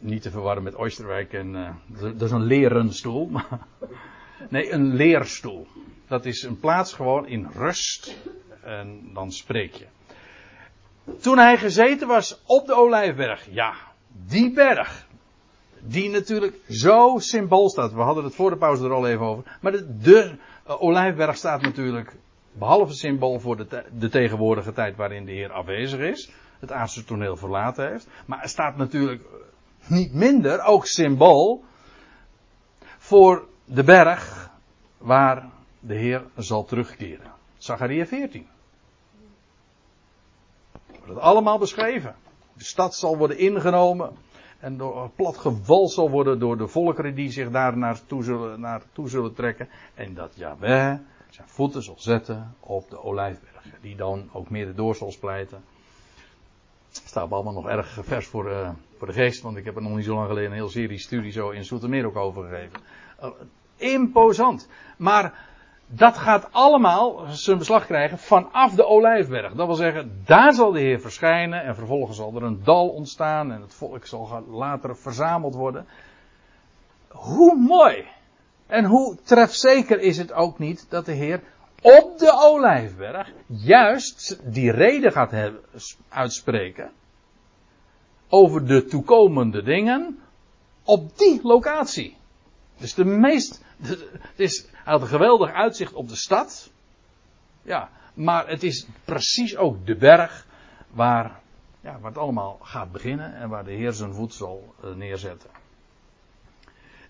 niet 0.04 0.22
te 0.22 0.32
verwarren 0.32 0.63
met 0.63 0.76
Oosterwijk 0.76 1.34
en 1.34 1.56
uh, 1.56 1.70
dat 2.02 2.22
is 2.22 2.32
een 2.32 2.44
lerenstoel. 2.44 3.32
nee, 4.50 4.72
een 4.72 4.96
leerstoel. 4.96 5.68
Dat 6.08 6.26
is 6.26 6.44
een 6.44 6.60
plaats 6.60 6.94
gewoon 6.94 7.28
in 7.28 7.48
rust 7.54 8.18
en 8.62 9.10
dan 9.13 9.32
spreek 9.32 9.74
je. 9.74 9.86
Toen 11.22 11.38
hij 11.38 11.58
gezeten 11.58 12.08
was 12.08 12.42
op 12.46 12.66
de 12.66 12.74
Olijfberg, 12.74 13.48
ja, 13.52 13.74
die 14.08 14.52
berg, 14.52 15.08
die 15.86 16.10
natuurlijk 16.10 16.60
zo 16.69 17.15
symbool 17.17 17.69
staat. 17.69 17.93
We 17.93 18.02
hadden 18.02 18.24
het 18.24 18.36
voor 18.36 18.50
de 18.50 18.58
pauze 18.58 18.86
er 18.86 18.93
al 18.93 19.08
even 19.08 19.26
over. 19.26 19.58
Maar 19.62 19.72
de, 19.72 20.36
uh, 20.67 20.82
Olijfberg 20.82 21.38
staat 21.38 21.62
natuurlijk, 21.62 22.15
behalve 22.52 22.93
symbool 22.93 23.39
voor 23.39 23.58
de, 23.58 23.84
de 23.98 24.10
tegenwoordige 24.10 24.74
tijd 24.74 24.96
waarin 24.96 25.26
de 25.26 25.32
Heer 25.32 25.52
afwezig 25.52 26.00
is, 26.00 26.32
het 26.60 26.72
aardse 26.72 27.04
toneel 27.04 27.36
verlaten 27.36 27.89
heeft. 27.89 28.08
Maar 28.26 28.41
er 28.41 28.50
staat 28.50 28.78
natuurlijk 28.78 29.22
niet 29.88 30.13
minder 30.13 30.63
ook 30.63 30.86
symbool 30.86 31.63
voor 32.98 33.48
de 33.65 33.84
berg 33.84 34.50
waar 34.98 35.50
de 35.80 35.96
Heer 35.96 36.24
zal 36.38 36.65
terugkeren. 36.65 37.32
Zachariah 37.58 38.08
14. 38.08 38.48
Wordt 40.88 41.08
het 41.08 41.17
allemaal 41.17 41.58
beschreven. 41.58 42.15
De 42.54 42.63
stad 42.63 42.96
zal 42.96 43.17
worden 43.17 43.38
ingenomen 43.38 44.17
en 44.63 44.78
door, 44.78 45.10
plat 45.15 45.38
gewal 45.38 45.88
zal 45.88 46.10
worden 46.10 46.39
door 46.39 46.58
de 46.58 46.67
volkeren 46.67 47.15
die 47.15 47.32
zich 47.32 47.52
daar 47.52 47.78
naartoe 47.78 48.23
zullen, 48.23 48.60
naartoe 48.60 49.10
zullen 49.10 49.34
trekken. 49.34 49.69
En 49.93 50.13
dat 50.13 50.36
Jahweh 50.36 50.97
zijn 51.30 51.47
voeten 51.47 51.84
zal 51.84 51.95
zetten 51.97 52.56
op 52.60 52.89
de 52.89 53.04
olijfberg. 53.04 53.65
Die 53.82 53.95
dan 53.95 54.30
ook 54.34 54.49
meer 54.49 54.76
door 54.76 54.95
zal 54.95 55.12
splijten. 55.12 55.63
Staat 56.89 57.32
allemaal 57.32 57.54
nog 57.54 57.67
erg 57.67 57.97
vers 58.02 58.28
voor, 58.28 58.49
uh, 58.49 58.69
voor 58.97 59.08
de 59.08 59.13
geest, 59.13 59.41
want 59.41 59.58
ik 59.58 59.65
heb 59.65 59.76
er 59.76 59.82
nog 59.82 59.95
niet 59.95 60.06
zo 60.06 60.15
lang 60.15 60.28
geleden 60.28 60.49
een 60.49 60.58
hele 60.58 60.69
serie 60.69 60.99
studie 60.99 61.32
zo 61.32 61.49
in 61.49 61.65
Soetermeer 61.65 62.06
ook 62.06 62.15
over 62.15 62.43
gegeven. 62.43 62.80
Uh, 63.23 63.30
imposant. 63.76 64.69
Maar 64.97 65.53
dat 65.88 66.18
gaat 66.18 66.47
allemaal 66.51 67.26
zijn 67.28 67.58
beslag 67.58 67.86
krijgen 67.86 68.18
vanaf 68.18 68.74
de 68.74 68.86
Olijfberg. 68.86 69.53
Dat 69.53 69.68
wil 69.68 69.76
zeggen, 69.76 70.22
daar 70.26 70.53
zal 70.53 70.72
de 70.72 70.80
Heer 70.80 70.99
verschijnen 70.99 71.64
en 71.64 71.76
vervolgens 71.76 72.18
zal 72.18 72.36
er 72.36 72.43
een 72.43 72.64
dal 72.64 72.89
ontstaan 72.89 73.51
en 73.51 73.62
het 73.62 73.74
volk 73.74 74.05
zal 74.05 74.43
later 74.49 74.97
verzameld 74.97 75.55
worden. 75.55 75.86
Hoe 77.08 77.55
mooi! 77.55 78.05
En 78.68 78.86
hoe 78.86 79.18
trefzeker 79.24 79.99
is 79.99 80.18
het 80.18 80.34
ook 80.34 80.60
niet 80.60 80.86
dat 80.89 81.05
de 81.05 81.12
Heer 81.12 81.41
op 81.82 82.20
de 82.20 82.32
Olijfberg 82.32 83.32
juist 83.47 84.39
die 84.43 84.72
reden 84.72 85.12
gaat 85.12 85.51
uitspreken 86.10 86.91
over 88.30 88.66
de 88.68 88.86
toekomende 88.86 89.64
dingen 89.64 90.20
op 90.84 91.18
die 91.18 91.39
locatie. 91.43 92.18
Dus 92.84 92.94
de 92.94 93.06
meest, 93.06 93.64
het 93.82 94.40
is, 94.40 94.66
hij 94.72 94.94
had 94.94 95.02
een 95.02 95.08
geweldig 95.08 95.52
uitzicht 95.52 95.94
op 95.94 96.10
de 96.10 96.16
stad. 96.16 96.72
Ja, 97.62 97.90
Maar 98.14 98.48
het 98.48 98.64
is 98.64 98.88
precies 99.06 99.58
ook 99.58 99.86
de 99.86 99.96
berg 99.96 100.46
waar, 100.92 101.40
ja, 101.82 102.00
waar 102.00 102.12
het 102.12 102.18
allemaal 102.20 102.60
gaat 102.62 102.92
beginnen 102.92 103.36
en 103.36 103.50
waar 103.50 103.64
de 103.64 103.72
Heer 103.72 103.92
zijn 103.92 104.14
voet 104.14 104.34
zal 104.34 104.74
eh, 104.84 104.94
neerzetten. 104.96 105.50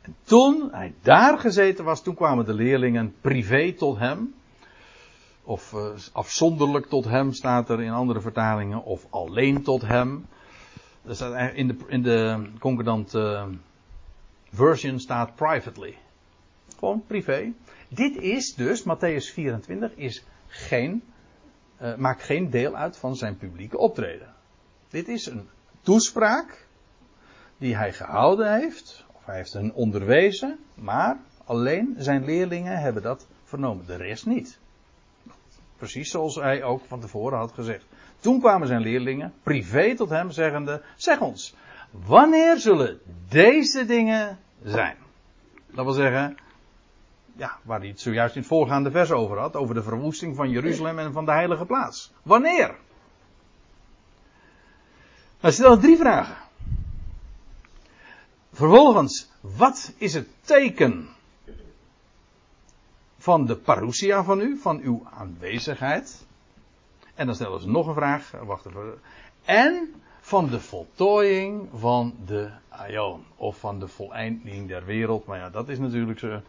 En 0.02 0.16
toen 0.24 0.70
hij 0.72 0.94
daar 1.02 1.40
gezeten 1.40 1.86
was, 1.86 2.04
toen 2.04 2.16
kwamen 2.16 2.46
de 2.46 2.54
leerlingen 2.54 3.16
privé 3.22 3.74
tot 3.74 3.98
hem. 4.00 4.34
Of 5.44 5.74
uh, 5.74 5.90
afzonderlijk 6.12 6.86
tot 6.86 7.06
hem 7.06 7.32
staat 7.32 7.70
er 7.70 7.82
in 7.82 7.92
andere 7.92 8.22
vertalingen. 8.22 8.84
Of 8.84 9.06
alleen 9.10 9.64
tot 9.64 9.82
hem. 9.82 10.26
Er 11.06 11.16
staat 11.16 11.54
in 11.54 11.68
de, 11.68 11.76
in 11.88 12.04
de 12.04 12.50
concordant 12.60 13.16
uh, 13.16 13.46
version 14.54 15.00
staat 15.00 15.36
privately. 15.36 15.98
Gewoon 16.78 17.04
privé. 17.08 17.54
Dit 17.88 18.16
is 18.16 18.56
dus, 18.56 18.84
Matthäus 18.84 19.34
24, 19.34 19.96
is 19.96 20.26
geen, 20.48 21.04
uh, 21.82 21.96
maakt 21.96 22.24
geen 22.24 22.50
deel 22.50 22.76
uit 22.76 22.98
van 22.98 23.16
zijn 23.16 23.38
publieke 23.38 23.78
optreden. 23.78 24.34
Dit 24.90 25.08
is 25.08 25.26
een 25.26 25.50
toespraak 25.82 26.68
die 27.58 27.76
hij 27.76 27.94
gehouden 27.94 28.54
heeft. 28.54 29.06
Of 29.12 29.26
hij 29.26 29.36
heeft 29.36 29.54
hen 29.54 29.74
onderwezen. 29.74 30.60
Maar 30.74 31.18
alleen 31.46 31.96
zijn 31.98 32.26
leerlingen 32.26 32.80
hebben 32.80 33.04
dat 33.04 33.28
vernomen. 33.44 33.86
De 33.86 33.96
rest 33.96 34.26
niet. 34.26 34.60
Precies 35.78 36.10
zoals 36.10 36.36
hij 36.36 36.64
ook 36.64 36.82
van 36.88 37.00
tevoren 37.00 37.38
had 37.38 37.52
gezegd. 37.52 37.86
Toen 38.20 38.40
kwamen 38.40 38.68
zijn 38.68 38.82
leerlingen 38.82 39.34
privé 39.44 39.96
tot 39.96 40.10
hem 40.10 40.32
zeggende: 40.32 40.82
Zeg 40.96 41.20
ons, 41.20 41.56
wanneer 41.94 42.60
zullen 42.60 43.00
deze 43.30 43.86
dingen 43.86 44.40
zijn? 44.64 44.98
Dat 45.72 45.86
wil 45.86 45.94
zeggen, 45.94 46.38
ja, 47.36 47.58
waar 47.64 47.80
hij 47.80 47.88
het 47.88 48.02
zojuist 48.02 48.36
in 48.36 48.42
het 48.42 48.50
voorgaande 48.50 48.92
vers 48.92 49.12
over 49.12 49.38
had, 49.38 49.56
over 49.56 49.76
de 49.76 49.84
verwoesting 49.84 50.36
van 50.36 50.50
Jeruzalem 50.50 51.00
en 51.00 51.14
van 51.14 51.26
de 51.26 51.32
heilige 51.32 51.66
plaats. 51.66 52.12
Wanneer? 52.24 52.76
Hij 55.40 55.52
stelt 55.52 55.82
drie 55.82 55.98
vragen. 55.98 56.36
Vervolgens, 58.52 59.30
wat 59.42 59.94
is 59.98 60.14
het 60.14 60.28
teken 60.42 61.10
van 63.18 63.46
de 63.46 63.56
parousia 63.56 64.24
van 64.24 64.40
u, 64.40 64.58
van 64.58 64.80
uw 64.80 65.08
aanwezigheid? 65.18 66.26
En 67.16 67.26
dan 67.26 67.36
stellen 67.36 67.62
ze 67.62 67.70
nog 67.70 67.88
een 67.88 67.94
vraag, 67.94 68.32
wacht 68.32 68.66
even. 68.66 69.00
En 69.46 69.94
van 70.26 70.50
de 70.50 70.60
voltooiing 70.60 71.70
van 71.74 72.16
de 72.26 72.50
aion, 72.70 73.26
of 73.36 73.58
van 73.58 73.80
de 73.80 73.88
voleinding 73.88 74.68
der 74.68 74.86
wereld. 74.86 75.26
Maar 75.26 75.38
ja, 75.38 75.50
dat 75.50 75.70
is 75.70 75.80
natuurlijk 75.80 76.20
zo. 76.20 76.42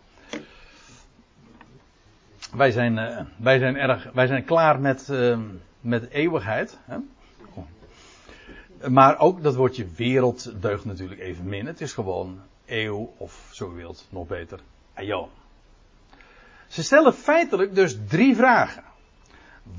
Wij 2.52 2.70
zijn, 2.70 2.96
uh, 2.96 3.20
wij 3.36 3.58
zijn 3.58 3.76
erg, 3.76 4.10
wij 4.12 4.26
zijn 4.26 4.44
klaar 4.44 4.80
met, 4.80 5.08
uh, 5.10 5.38
met 5.80 6.10
eeuwigheid. 6.10 6.78
Hè? 6.84 6.96
Maar 8.88 9.18
ook 9.18 9.42
dat 9.42 9.54
woordje 9.54 9.86
wereld 9.96 10.62
deugt 10.62 10.84
natuurlijk 10.84 11.20
even 11.20 11.44
min. 11.44 11.66
Het 11.66 11.80
is 11.80 11.92
gewoon 11.92 12.40
eeuw, 12.66 13.12
of 13.16 13.48
zo 13.52 13.74
wilt, 13.74 14.06
nog 14.10 14.26
beter, 14.26 14.60
aion. 14.94 15.28
Ze 16.66 16.82
stellen 16.82 17.14
feitelijk 17.14 17.74
dus 17.74 17.96
drie 18.08 18.36
vragen. 18.36 18.84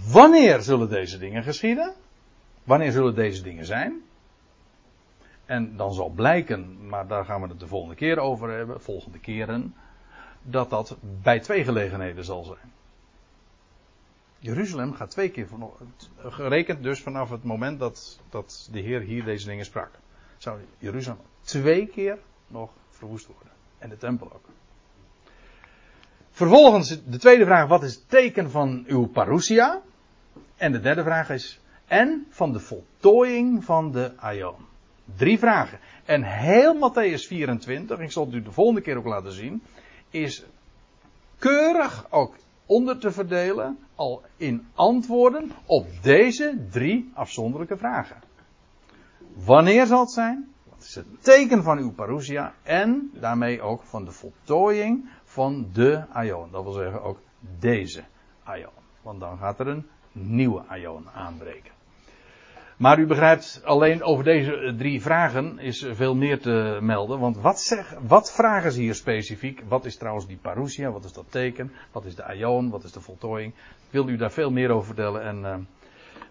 Wanneer 0.07 0.61
zullen 0.61 0.89
deze 0.89 1.17
dingen 1.17 1.43
geschieden? 1.43 1.93
Wanneer 2.65 2.91
zullen 2.91 3.15
deze 3.15 3.43
dingen 3.43 3.65
zijn? 3.65 4.01
En 5.45 5.77
dan 5.77 5.93
zal 5.93 6.09
blijken, 6.09 6.87
maar 6.87 7.07
daar 7.07 7.25
gaan 7.25 7.41
we 7.41 7.47
het 7.47 7.59
de 7.59 7.67
volgende 7.67 7.95
keer 7.95 8.17
over 8.17 8.49
hebben, 8.49 8.81
volgende 8.81 9.19
keren, 9.19 9.75
dat 10.41 10.69
dat 10.69 10.97
bij 11.21 11.39
twee 11.39 11.63
gelegenheden 11.63 12.23
zal 12.23 12.43
zijn. 12.43 12.73
Jeruzalem 14.39 14.93
gaat 14.93 15.09
twee 15.09 15.29
keer 15.29 15.47
van, 15.47 15.71
gerekend 16.17 16.83
dus 16.83 17.01
vanaf 17.01 17.29
het 17.29 17.43
moment 17.43 17.79
dat, 17.79 18.19
dat 18.29 18.69
de 18.71 18.79
Heer 18.79 19.01
hier 19.01 19.23
deze 19.23 19.47
dingen 19.47 19.65
sprak. 19.65 19.91
Zou 20.37 20.59
Jeruzalem 20.77 21.19
twee 21.41 21.87
keer 21.87 22.17
nog 22.47 22.71
verwoest 22.89 23.25
worden. 23.25 23.51
En 23.77 23.89
de 23.89 23.97
tempel 23.97 24.33
ook. 24.33 24.45
Vervolgens 26.31 27.03
de 27.05 27.17
tweede 27.17 27.45
vraag, 27.45 27.67
wat 27.67 27.83
is 27.83 27.95
het 27.95 28.09
teken 28.09 28.51
van 28.51 28.83
uw 28.87 29.07
parousia? 29.07 29.81
En 30.55 30.71
de 30.71 30.79
derde 30.79 31.03
vraag 31.03 31.29
is, 31.29 31.59
en 31.87 32.25
van 32.29 32.51
de 32.51 32.59
voltooiing 32.59 33.63
van 33.63 33.91
de 33.91 34.11
aion. 34.15 34.55
Drie 35.15 35.39
vragen. 35.39 35.79
En 36.05 36.23
heel 36.23 36.75
Matthäus 36.75 37.27
24, 37.27 37.99
ik 37.99 38.11
zal 38.11 38.25
het 38.25 38.33
u 38.33 38.41
de 38.41 38.51
volgende 38.51 38.81
keer 38.81 38.97
ook 38.97 39.05
laten 39.05 39.31
zien, 39.31 39.63
is 40.09 40.45
keurig 41.37 42.07
ook 42.09 42.35
onder 42.65 42.97
te 42.99 43.11
verdelen, 43.11 43.77
al 43.95 44.21
in 44.37 44.67
antwoorden 44.75 45.51
op 45.65 45.87
deze 46.01 46.67
drie 46.71 47.11
afzonderlijke 47.13 47.77
vragen. 47.77 48.21
Wanneer 49.33 49.85
zal 49.85 49.99
het 49.99 50.11
zijn? 50.11 50.53
Wat 50.63 50.83
is 50.83 50.95
het 50.95 51.05
teken 51.19 51.63
van 51.63 51.77
uw 51.77 51.91
parousia? 51.91 52.53
En 52.63 53.11
daarmee 53.13 53.61
ook 53.61 53.83
van 53.83 54.05
de 54.05 54.11
voltooiing 54.11 55.09
van 55.23 55.69
de 55.73 56.05
aion. 56.11 56.51
Dat 56.51 56.63
wil 56.63 56.71
zeggen 56.71 57.01
ook 57.01 57.19
deze 57.59 58.03
aion. 58.43 58.83
Want 59.01 59.19
dan 59.19 59.37
gaat 59.37 59.59
er 59.59 59.67
een 59.67 59.87
nieuwe 60.11 60.63
aion 60.67 61.09
aanbreken. 61.09 61.74
Maar 62.77 62.99
u 62.99 63.05
begrijpt, 63.05 63.61
alleen 63.63 64.03
over 64.03 64.23
deze 64.23 64.73
drie 64.77 65.01
vragen 65.01 65.59
is 65.59 65.85
veel 65.91 66.15
meer 66.15 66.39
te 66.39 66.77
melden. 66.81 67.19
Want 67.19 67.37
wat, 67.37 67.59
zeg, 67.59 67.93
wat 68.07 68.31
vragen 68.31 68.71
ze 68.71 68.81
hier 68.81 68.95
specifiek? 68.95 69.63
Wat 69.67 69.85
is 69.85 69.97
trouwens 69.97 70.27
die 70.27 70.37
parousia? 70.41 70.91
Wat 70.91 71.03
is 71.03 71.13
dat 71.13 71.25
teken? 71.29 71.71
Wat 71.91 72.05
is 72.05 72.15
de 72.15 72.23
aion? 72.23 72.69
Wat 72.69 72.83
is 72.83 72.91
de 72.91 73.01
voltooiing? 73.01 73.53
Ik 73.53 73.91
wil 73.91 74.09
u 74.09 74.17
daar 74.17 74.31
veel 74.31 74.51
meer 74.51 74.69
over 74.69 74.85
vertellen. 74.85 75.23
En 75.23 75.39
uh, 75.39 75.55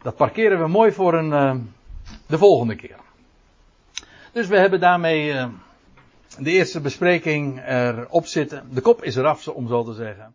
dat 0.03 0.17
parkeren 0.17 0.59
we 0.59 0.69
mooi 0.69 0.93
voor 0.93 1.15
een, 1.15 1.31
uh, 1.31 1.55
de 2.27 2.39
volgende 2.39 2.77
keer. 2.77 2.97
Dus 4.33 4.47
we 4.47 4.59
hebben 4.59 4.81
daarmee 4.81 5.33
uh, 5.33 5.47
de 6.39 6.51
eerste 6.51 6.81
bespreking 6.81 7.67
erop 7.67 8.27
zitten. 8.27 8.69
De 8.71 8.81
kop 8.81 9.03
is 9.03 9.17
eraf, 9.17 9.49
om 9.49 9.69
zo 9.69 9.85
te 9.85 9.95
zeggen. 9.95 10.35